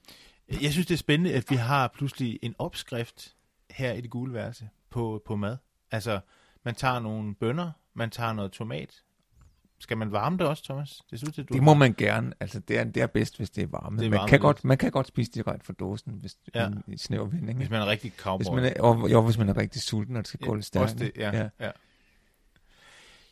jeg 0.63 0.73
synes, 0.73 0.87
det 0.87 0.95
er 0.95 0.99
spændende, 0.99 1.35
at 1.35 1.51
vi 1.51 1.57
har 1.57 1.89
pludselig 1.89 2.39
en 2.43 2.55
opskrift 2.59 3.35
her 3.71 3.93
i 3.93 4.01
det 4.01 4.11
gule 4.11 4.35
værelse 4.35 4.69
på, 4.91 5.23
på 5.27 5.37
mad. 5.37 5.57
Altså, 5.91 6.21
man 6.65 6.75
tager 6.75 6.99
nogle 6.99 7.35
bønner, 7.35 7.71
man 7.95 8.11
tager 8.11 8.33
noget 8.33 8.53
tomat. 8.53 8.95
Skal 9.79 9.97
man 9.99 10.13
varme 10.13 10.39
det 10.39 10.47
også, 10.47 10.65
Thomas? 10.65 11.03
Det 11.11 11.19
synes 11.19 11.39
jeg, 11.39 11.49
du 11.49 11.55
Det 11.55 11.63
må 11.63 11.75
man 11.75 11.95
gerne. 11.99 12.33
Altså, 12.41 12.61
det 12.61 12.79
er, 12.79 12.85
det 12.85 13.03
er 13.03 13.07
bedst, 13.07 13.37
hvis 13.37 13.51
det 13.51 13.63
er 13.63 13.67
varme. 13.67 13.99
Det 13.99 14.07
er 14.07 14.11
man, 14.11 14.17
varmet 14.17 14.29
kan 14.31 14.37
lidt. 14.37 14.43
godt, 14.43 14.65
man 14.65 14.79
kan 14.79 14.91
godt 14.91 15.07
spise 15.07 15.31
direkte 15.31 15.67
fra 15.67 15.73
dåsen, 15.73 16.13
hvis 16.21 16.37
Ja. 16.55 16.63
ja. 16.63 16.71
i 16.89 16.97
snæver 16.97 17.25
vending. 17.27 17.47
Hvis 17.47 17.57
Hvis 17.57 17.71
man 17.71 17.81
er 17.83 17.87
rigtig 17.87 18.11
hvis 18.11 18.21
cowboy. 18.21 18.55
man 18.55 18.65
er, 18.65 18.83
og, 18.83 19.11
jo, 19.11 19.23
hvis 19.25 19.39
man 19.39 19.49
er 19.49 19.57
rigtig 19.57 19.83
sulten, 19.83 20.17
og 20.17 20.23
det 20.23 20.29
skal 20.29 20.41
gå 20.41 20.55
lidt 20.55 20.67
stærkt. 20.67 20.99
det, 20.99 21.13
ja. 21.17 21.31
ja. 21.39 21.49
ja. 21.61 21.71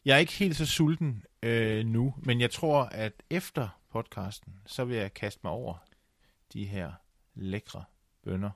Jeg 0.05 0.14
er 0.14 0.18
ikke 0.18 0.33
helt 0.33 0.57
så 0.57 0.66
sulten 0.66 1.22
øh, 1.42 1.87
nu, 1.87 2.14
men 2.18 2.40
jeg 2.40 2.51
tror, 2.51 2.83
at 2.83 3.12
efter 3.31 3.81
podcasten, 3.90 4.55
så 4.66 4.85
vil 4.85 4.96
jeg 4.96 5.14
kaste 5.14 5.40
mig 5.44 5.53
over 5.53 5.74
de 6.53 6.64
her 6.64 6.92
lækre 7.35 7.85
bønder. 8.22 8.51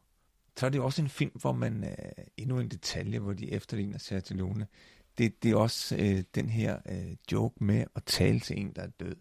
Så 0.57 0.67
er 0.67 0.71
det 0.71 0.79
jo 0.79 0.85
også 0.85 1.03
en 1.03 1.09
film, 1.09 1.33
hvor 1.41 1.53
man 1.53 1.85
øh, 1.85 2.25
endnu 2.37 2.59
en 2.59 2.69
detalje, 2.69 3.19
hvor 3.19 3.33
de 3.33 3.53
efterligner 3.53 3.99
Sergio 3.99 4.37
Leone. 4.37 4.67
Det, 5.19 5.43
det 5.43 5.51
er 5.51 5.57
også 5.57 5.97
øh, 5.97 6.25
den 6.35 6.49
her 6.49 6.79
øh, 6.87 7.17
joke 7.33 7.65
med 7.65 7.85
at 7.95 8.05
tale 8.05 8.41
til 8.41 8.61
en, 8.61 8.73
der 8.73 8.83
er 8.83 8.91
død. 9.01 9.17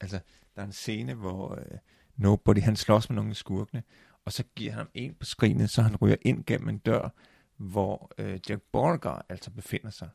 Altså, 0.00 0.20
der 0.56 0.62
er 0.62 0.66
en 0.66 0.72
scene, 0.72 1.14
hvor 1.14 1.54
øh, 1.54 1.78
Nobody, 2.16 2.58
han 2.58 2.76
slås 2.76 3.10
med 3.10 3.16
nogle 3.16 3.34
skurkene, 3.34 3.82
og 4.24 4.32
så 4.32 4.44
giver 4.56 4.72
han 4.72 4.78
ham 4.78 4.90
en 4.94 5.14
på 5.14 5.24
skrinet, 5.24 5.70
så 5.70 5.82
han 5.82 5.96
ryger 5.96 6.16
ind 6.22 6.44
gennem 6.44 6.68
en 6.68 6.78
dør, 6.78 7.08
hvor 7.56 8.12
øh, 8.18 8.40
Jack 8.48 8.62
Borger 8.72 9.22
altså 9.28 9.50
befinder 9.50 9.90
sig. 9.90 10.08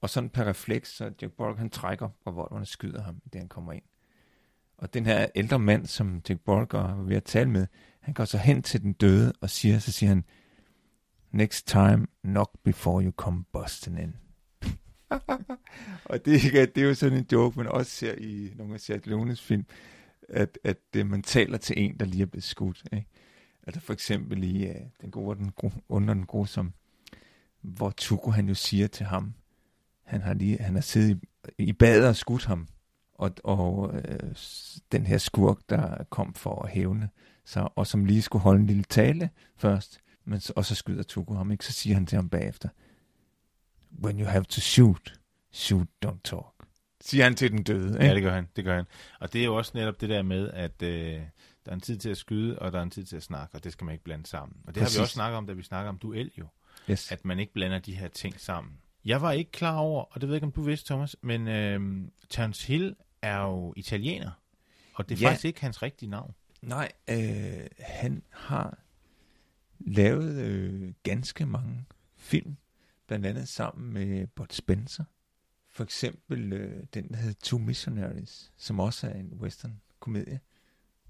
Og 0.00 0.10
sådan 0.10 0.30
per 0.30 0.44
refleks, 0.44 0.96
så 0.96 1.12
Jack 1.22 1.32
Borg, 1.32 1.58
han 1.58 1.70
trækker 1.70 2.08
revolveren 2.26 2.60
og 2.60 2.66
skyder 2.66 3.02
ham, 3.02 3.20
da 3.32 3.38
han 3.38 3.48
kommer 3.48 3.72
ind. 3.72 3.82
Og 4.78 4.94
den 4.94 5.06
her 5.06 5.26
ældre 5.34 5.58
mand, 5.58 5.86
som 5.86 6.22
Jack 6.28 6.40
Borg 6.40 6.68
var 6.72 6.94
ved 7.02 7.16
at 7.16 7.24
tale 7.24 7.50
med, 7.50 7.66
han 8.00 8.14
går 8.14 8.24
så 8.24 8.38
hen 8.38 8.62
til 8.62 8.82
den 8.82 8.92
døde 8.92 9.32
og 9.40 9.50
siger, 9.50 9.78
så 9.78 9.92
siger 9.92 10.08
han, 10.08 10.24
Next 11.30 11.66
time, 11.66 12.06
knock 12.24 12.50
before 12.64 13.04
you 13.04 13.10
come 13.10 13.44
busting 13.52 13.98
in. 14.00 14.16
og 16.10 16.24
det, 16.24 16.42
det 16.74 16.78
er 16.78 16.86
jo 16.86 16.94
sådan 16.94 17.18
en 17.18 17.26
joke, 17.32 17.58
man 17.58 17.66
også 17.66 17.92
ser 17.92 18.14
i 18.18 18.52
nogle 18.56 18.74
af 18.74 18.80
Sergio 18.80 19.10
Leones 19.10 19.42
film, 19.42 19.64
at, 20.28 20.58
at 20.64 20.76
det, 20.94 21.06
man 21.06 21.22
taler 21.22 21.58
til 21.58 21.82
en, 21.84 21.98
der 22.00 22.06
lige 22.06 22.22
er 22.22 22.26
blevet 22.26 22.44
skudt. 22.44 22.84
Ikke? 22.92 23.06
Altså 23.66 23.80
for 23.80 23.92
eksempel 23.92 24.44
i 24.44 24.70
uh, 24.70 24.76
Den 25.00 25.10
gode 25.10 25.28
og 25.28 25.36
den 25.36 25.50
gode, 25.50 25.74
under 25.88 26.14
den 26.14 26.26
gode, 26.26 26.46
som, 26.46 26.72
hvor 27.60 27.90
Tuko 27.90 28.30
han 28.30 28.48
jo 28.48 28.54
siger 28.54 28.86
til 28.86 29.06
ham, 29.06 29.34
han 30.06 30.20
har, 30.22 30.34
lige, 30.34 30.58
han 30.58 30.74
har 30.74 30.80
siddet 30.80 31.20
i, 31.58 31.64
i 31.64 31.72
badet 31.72 32.08
og 32.08 32.16
skudt 32.16 32.44
ham, 32.44 32.68
og, 33.14 33.30
og 33.44 33.94
øh, 33.94 34.34
den 34.92 35.06
her 35.06 35.18
skurk, 35.18 35.58
der 35.68 36.04
kom 36.04 36.34
for 36.34 36.62
at 36.62 36.70
hævne 36.70 37.08
sig, 37.44 37.78
og 37.78 37.86
som 37.86 38.04
lige 38.04 38.22
skulle 38.22 38.42
holde 38.42 38.60
en 38.60 38.66
lille 38.66 38.82
tale 38.82 39.30
først, 39.56 40.00
men 40.24 40.40
og 40.56 40.64
så 40.64 40.74
skyder 40.74 41.02
Tuko 41.02 41.34
ham, 41.34 41.50
ikke? 41.52 41.64
Så 41.64 41.72
siger 41.72 41.94
han 41.94 42.06
til 42.06 42.16
ham 42.16 42.28
bagefter, 42.28 42.68
When 44.04 44.20
you 44.20 44.26
have 44.26 44.44
to 44.44 44.60
shoot, 44.60 45.20
shoot, 45.52 45.86
don't 46.06 46.20
talk. 46.24 46.46
Siger 47.00 47.24
han 47.24 47.34
til 47.34 47.50
den 47.50 47.62
døde, 47.62 47.88
ikke? 47.88 48.04
Ja, 48.04 48.14
det 48.14 48.22
gør 48.22 48.34
han. 48.34 48.48
Det 48.56 48.64
gør 48.64 48.76
han. 48.76 48.84
Og 49.20 49.32
det 49.32 49.40
er 49.40 49.44
jo 49.44 49.56
også 49.56 49.72
netop 49.74 50.00
det 50.00 50.08
der 50.08 50.22
med, 50.22 50.50
at 50.50 50.82
øh, 50.82 51.20
der 51.64 51.70
er 51.70 51.74
en 51.74 51.80
tid 51.80 51.98
til 51.98 52.08
at 52.08 52.16
skyde, 52.16 52.58
og 52.58 52.72
der 52.72 52.78
er 52.78 52.82
en 52.82 52.90
tid 52.90 53.04
til 53.04 53.16
at 53.16 53.22
snakke, 53.22 53.54
og 53.54 53.64
det 53.64 53.72
skal 53.72 53.84
man 53.84 53.92
ikke 53.92 54.04
blande 54.04 54.26
sammen. 54.26 54.56
Og 54.66 54.74
det 54.74 54.82
Præcis. 54.82 54.96
har 54.96 55.00
vi 55.00 55.02
også 55.02 55.12
snakket 55.12 55.36
om, 55.36 55.46
da 55.46 55.52
vi 55.52 55.62
snakker 55.62 55.88
om 55.88 55.98
duel 55.98 56.30
jo, 56.38 56.46
yes. 56.90 57.12
at 57.12 57.24
man 57.24 57.38
ikke 57.38 57.52
blander 57.52 57.78
de 57.78 57.94
her 57.94 58.08
ting 58.08 58.40
sammen. 58.40 58.72
Jeg 59.06 59.22
var 59.22 59.32
ikke 59.32 59.50
klar 59.50 59.76
over, 59.76 60.02
og 60.04 60.20
det 60.20 60.28
ved 60.28 60.34
jeg 60.34 60.36
ikke, 60.36 60.46
om 60.46 60.52
du 60.52 60.62
vidste, 60.62 60.86
Thomas, 60.92 61.16
men 61.22 61.48
øh, 61.48 62.08
Terence 62.30 62.66
Hill 62.66 62.96
er 63.22 63.38
jo 63.40 63.74
italiener, 63.76 64.30
og 64.94 65.08
det 65.08 65.14
er 65.14 65.20
Ja. 65.20 65.28
faktisk 65.28 65.44
ikke 65.44 65.60
hans 65.60 65.82
rigtige 65.82 66.10
navn. 66.10 66.34
Nej, 66.62 66.92
øh, 67.10 67.66
han 67.78 68.22
har 68.30 68.78
lavet 69.78 70.34
øh, 70.44 70.92
ganske 71.02 71.46
mange 71.46 71.84
film, 72.16 72.56
blandt 73.06 73.26
andet 73.26 73.48
sammen 73.48 73.92
med 73.92 74.26
Bud 74.26 74.46
Spencer. 74.50 75.04
For 75.68 75.84
eksempel 75.84 76.52
øh, 76.52 76.84
den, 76.94 77.08
der 77.08 77.16
hedder 77.16 77.34
Two 77.42 77.58
Missionaries, 77.58 78.52
som 78.56 78.80
også 78.80 79.06
er 79.06 79.14
en 79.14 79.32
western-komedie 79.34 80.40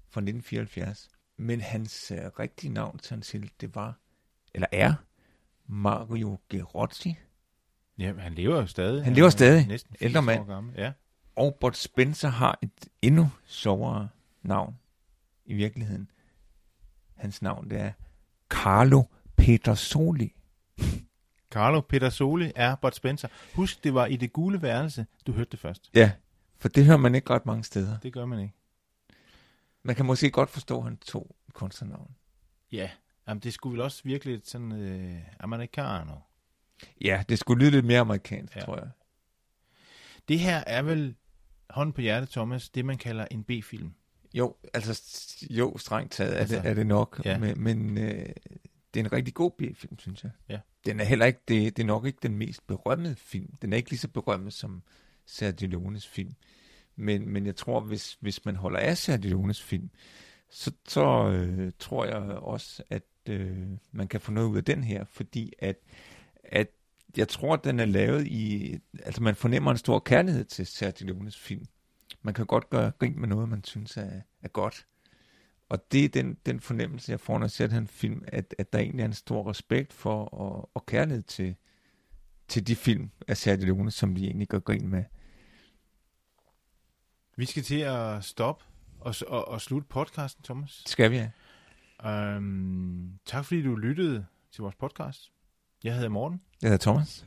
fra 0.09 0.21
1974. 0.21 1.09
Men 1.37 1.61
hans 1.61 2.11
øh, 2.11 2.17
rigtige 2.39 2.73
navn, 2.73 2.97
Terence 2.97 3.37
Hill, 3.37 3.51
det 3.61 3.75
var, 3.75 3.99
eller 4.53 4.67
er, 4.71 4.93
Mario 5.65 6.39
Gerozzi. 6.49 7.15
Ja, 7.97 8.13
han 8.13 8.33
lever 8.33 8.55
jo 8.55 8.67
stadig. 8.67 9.03
Han 9.03 9.13
lever 9.13 9.29
stadig. 9.29 9.67
Næsten 9.67 9.95
80 9.95 10.01
Ældre 10.01 10.21
mand. 10.21 10.71
Ja. 10.77 10.91
Og 11.35 11.57
Bud 11.59 11.73
Spencer 11.73 12.29
har 12.29 12.59
et 12.61 12.87
endnu 13.01 13.29
sjovere 13.45 14.09
navn 14.41 14.79
i 15.45 15.53
virkeligheden. 15.53 16.11
Hans 17.15 17.41
navn 17.41 17.69
det 17.69 17.79
er 17.79 17.91
Carlo 18.49 19.03
Petersoli. 19.37 20.33
Carlo 21.51 21.81
Pedersoli 21.81 22.51
er 22.55 22.75
Bud 22.75 22.91
Spencer. 22.91 23.27
Husk, 23.55 23.83
det 23.83 23.93
var 23.93 24.05
i 24.05 24.15
det 24.15 24.33
gule 24.33 24.61
værelse, 24.61 25.05
du 25.27 25.31
hørte 25.31 25.49
det 25.51 25.59
først. 25.59 25.89
Ja, 25.93 26.11
for 26.57 26.69
det 26.69 26.85
hører 26.85 26.97
man 26.97 27.15
ikke 27.15 27.29
ret 27.29 27.45
mange 27.45 27.63
steder. 27.63 27.99
Det 27.99 28.13
gør 28.13 28.25
man 28.25 28.39
ikke. 28.39 28.53
Man 29.83 29.95
kan 29.95 30.05
måske 30.05 30.31
godt 30.31 30.49
forstå, 30.49 30.77
at 30.77 30.83
han 30.83 30.97
tog 30.97 31.35
kunstnernavn. 31.53 32.11
Ja, 32.71 32.89
Jamen, 33.27 33.41
det 33.41 33.53
skulle 33.53 33.73
vel 33.73 33.81
også 33.81 34.01
virkelig 34.03 34.41
sådan 34.43 34.71
øh, 34.71 35.21
americano. 35.39 36.13
Ja, 37.01 37.23
det 37.29 37.39
skulle 37.39 37.59
lyde 37.63 37.71
lidt 37.71 37.85
mere 37.85 37.99
amerikansk, 37.99 38.55
Ja. 38.55 38.61
tror 38.61 38.77
jeg. 38.77 38.89
Det 40.27 40.39
her 40.39 40.63
er 40.67 40.81
vel, 40.81 41.15
hånd 41.69 41.93
på 41.93 42.01
hjertet, 42.01 42.29
Thomas, 42.29 42.69
det 42.69 42.85
man 42.85 42.97
kalder 42.97 43.25
en 43.31 43.43
B-film. 43.43 43.93
Jo, 44.33 44.55
altså 44.73 45.01
jo, 45.49 45.77
strengt 45.77 46.11
taget 46.13 46.33
er, 46.35 46.37
Altså, 46.39 46.55
det, 46.55 46.65
er 46.65 46.73
det 46.73 46.87
nok, 46.87 47.21
ja. 47.25 47.37
men, 47.37 47.63
men 47.63 47.97
øh, 47.97 48.25
det 48.93 48.99
er 48.99 49.03
en 49.05 49.11
rigtig 49.11 49.33
god 49.33 49.51
B-film, 49.51 49.99
synes 49.99 50.23
jeg. 50.23 50.31
Ja. 50.49 50.59
Den 50.85 50.99
er 50.99 51.03
heller 51.03 51.25
ikke, 51.25 51.39
det, 51.47 51.77
det 51.77 51.83
er 51.83 51.87
nok 51.87 52.05
ikke 52.05 52.19
den 52.23 52.35
mest 52.35 52.67
berømmede 52.67 53.15
film. 53.15 53.53
Den 53.61 53.73
er 53.73 53.77
ikke 53.77 53.89
lige 53.89 53.99
så 53.99 54.07
berømmet 54.07 54.53
som 54.53 54.83
Sergio 55.25 55.67
Leones 55.67 56.07
film. 56.07 56.33
Men, 56.95 57.29
men 57.29 57.45
jeg 57.45 57.55
tror, 57.55 57.79
hvis, 57.79 58.17
hvis 58.19 58.45
man 58.45 58.55
holder 58.55 58.79
af 58.79 58.97
Sergio 58.97 59.29
Leones 59.29 59.61
film, 59.63 59.89
så, 60.49 60.71
så 60.87 61.29
øh, 61.29 61.71
tror 61.79 62.05
jeg 62.05 62.15
også, 62.37 62.83
at 62.89 63.03
øh, 63.29 63.67
man 63.91 64.07
kan 64.07 64.21
få 64.21 64.31
noget 64.31 64.47
ud 64.47 64.57
af 64.57 64.63
den 64.63 64.83
her, 64.83 65.05
fordi 65.05 65.53
at, 65.59 65.75
at 66.47 66.67
jeg 67.17 67.27
tror, 67.27 67.53
at 67.53 67.63
den 67.63 67.79
er 67.79 67.85
lavet 67.85 68.27
i... 68.27 68.77
Altså, 69.03 69.23
man 69.23 69.35
fornemmer 69.35 69.71
en 69.71 69.77
stor 69.77 69.99
kærlighed 69.99 70.45
til 70.45 70.65
Sergio 70.65 71.07
Leones 71.07 71.39
film. 71.39 71.65
Man 72.21 72.33
kan 72.33 72.45
godt 72.45 72.69
gøre 72.69 72.91
grin 72.99 73.19
med 73.19 73.27
noget, 73.27 73.49
man 73.49 73.63
synes 73.63 73.97
er, 73.97 74.21
er 74.41 74.47
godt. 74.47 74.85
Og 75.69 75.91
det 75.91 76.05
er 76.05 76.09
den, 76.09 76.37
den 76.45 76.59
fornemmelse, 76.59 77.11
jeg 77.11 77.19
får, 77.19 77.37
når 77.37 77.45
jeg 77.45 77.51
ser 77.51 77.67
den 77.67 77.87
film, 77.87 78.23
at, 78.27 78.55
at 78.57 78.73
der 78.73 78.79
egentlig 78.79 79.01
er 79.01 79.07
en 79.07 79.13
stor 79.13 79.49
respekt 79.49 79.93
for 79.93 80.25
og, 80.25 80.69
og 80.73 80.85
kærlighed 80.85 81.23
til, 81.23 81.55
til 82.47 82.67
de 82.67 82.75
film 82.75 83.11
af 83.27 83.37
Sergio 83.37 83.65
Leone, 83.65 83.91
som 83.91 84.15
de 84.15 84.25
egentlig 84.25 84.47
gør 84.47 84.59
grin 84.59 84.87
med. 84.87 85.03
Vi 87.35 87.45
skal 87.45 87.63
til 87.63 87.79
at 87.79 88.23
stoppe 88.23 88.65
og, 88.99 89.15
og, 89.27 89.47
og 89.47 89.61
slutte 89.61 89.87
podcasten, 89.87 90.43
Thomas. 90.43 90.83
Skal 90.85 91.11
vi 91.11 91.17
have? 91.17 91.31
Øhm, 92.05 93.19
tak 93.25 93.45
fordi 93.45 93.61
du 93.61 93.75
lyttede 93.75 94.25
til 94.51 94.61
vores 94.61 94.75
podcast. 94.75 95.31
Jeg 95.83 95.93
hedder 95.93 96.09
Morten. 96.09 96.41
Jeg 96.61 96.69
hedder 96.69 96.91
Thomas. 96.91 97.25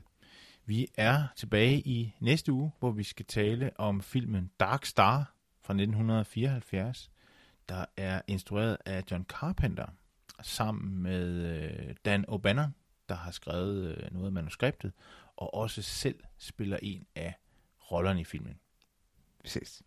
Vi 0.65 0.89
er 0.97 1.27
tilbage 1.37 1.81
i 1.81 2.15
næste 2.21 2.53
uge, 2.53 2.73
hvor 2.79 2.91
vi 2.91 3.03
skal 3.03 3.27
tale 3.27 3.71
om 3.77 4.03
filmen 4.03 4.51
Dark 4.61 4.85
Star 4.85 5.35
fra 5.61 5.73
1974, 5.75 7.11
der 7.69 7.85
er 7.97 8.23
instrueret 8.27 8.77
af 8.87 9.05
John 9.11 9.25
Carpenter, 9.25 9.87
sammen 10.43 11.03
med 11.03 11.29
øh, 11.29 11.95
Dan 12.05 12.25
O'Bannon, 12.29 12.71
der 13.09 13.15
har 13.15 13.31
skrevet 13.31 13.97
øh, 13.97 14.13
noget 14.13 14.27
af 14.27 14.33
manuskriptet, 14.33 14.93
og 15.37 15.55
også 15.55 15.83
selv 15.83 16.21
spiller 16.39 16.79
en 16.83 17.07
af 17.15 17.35
rollerne 17.91 18.21
i 18.21 18.25
filmen. 18.25 18.61
Vi 19.43 19.49
ses. 19.49 19.83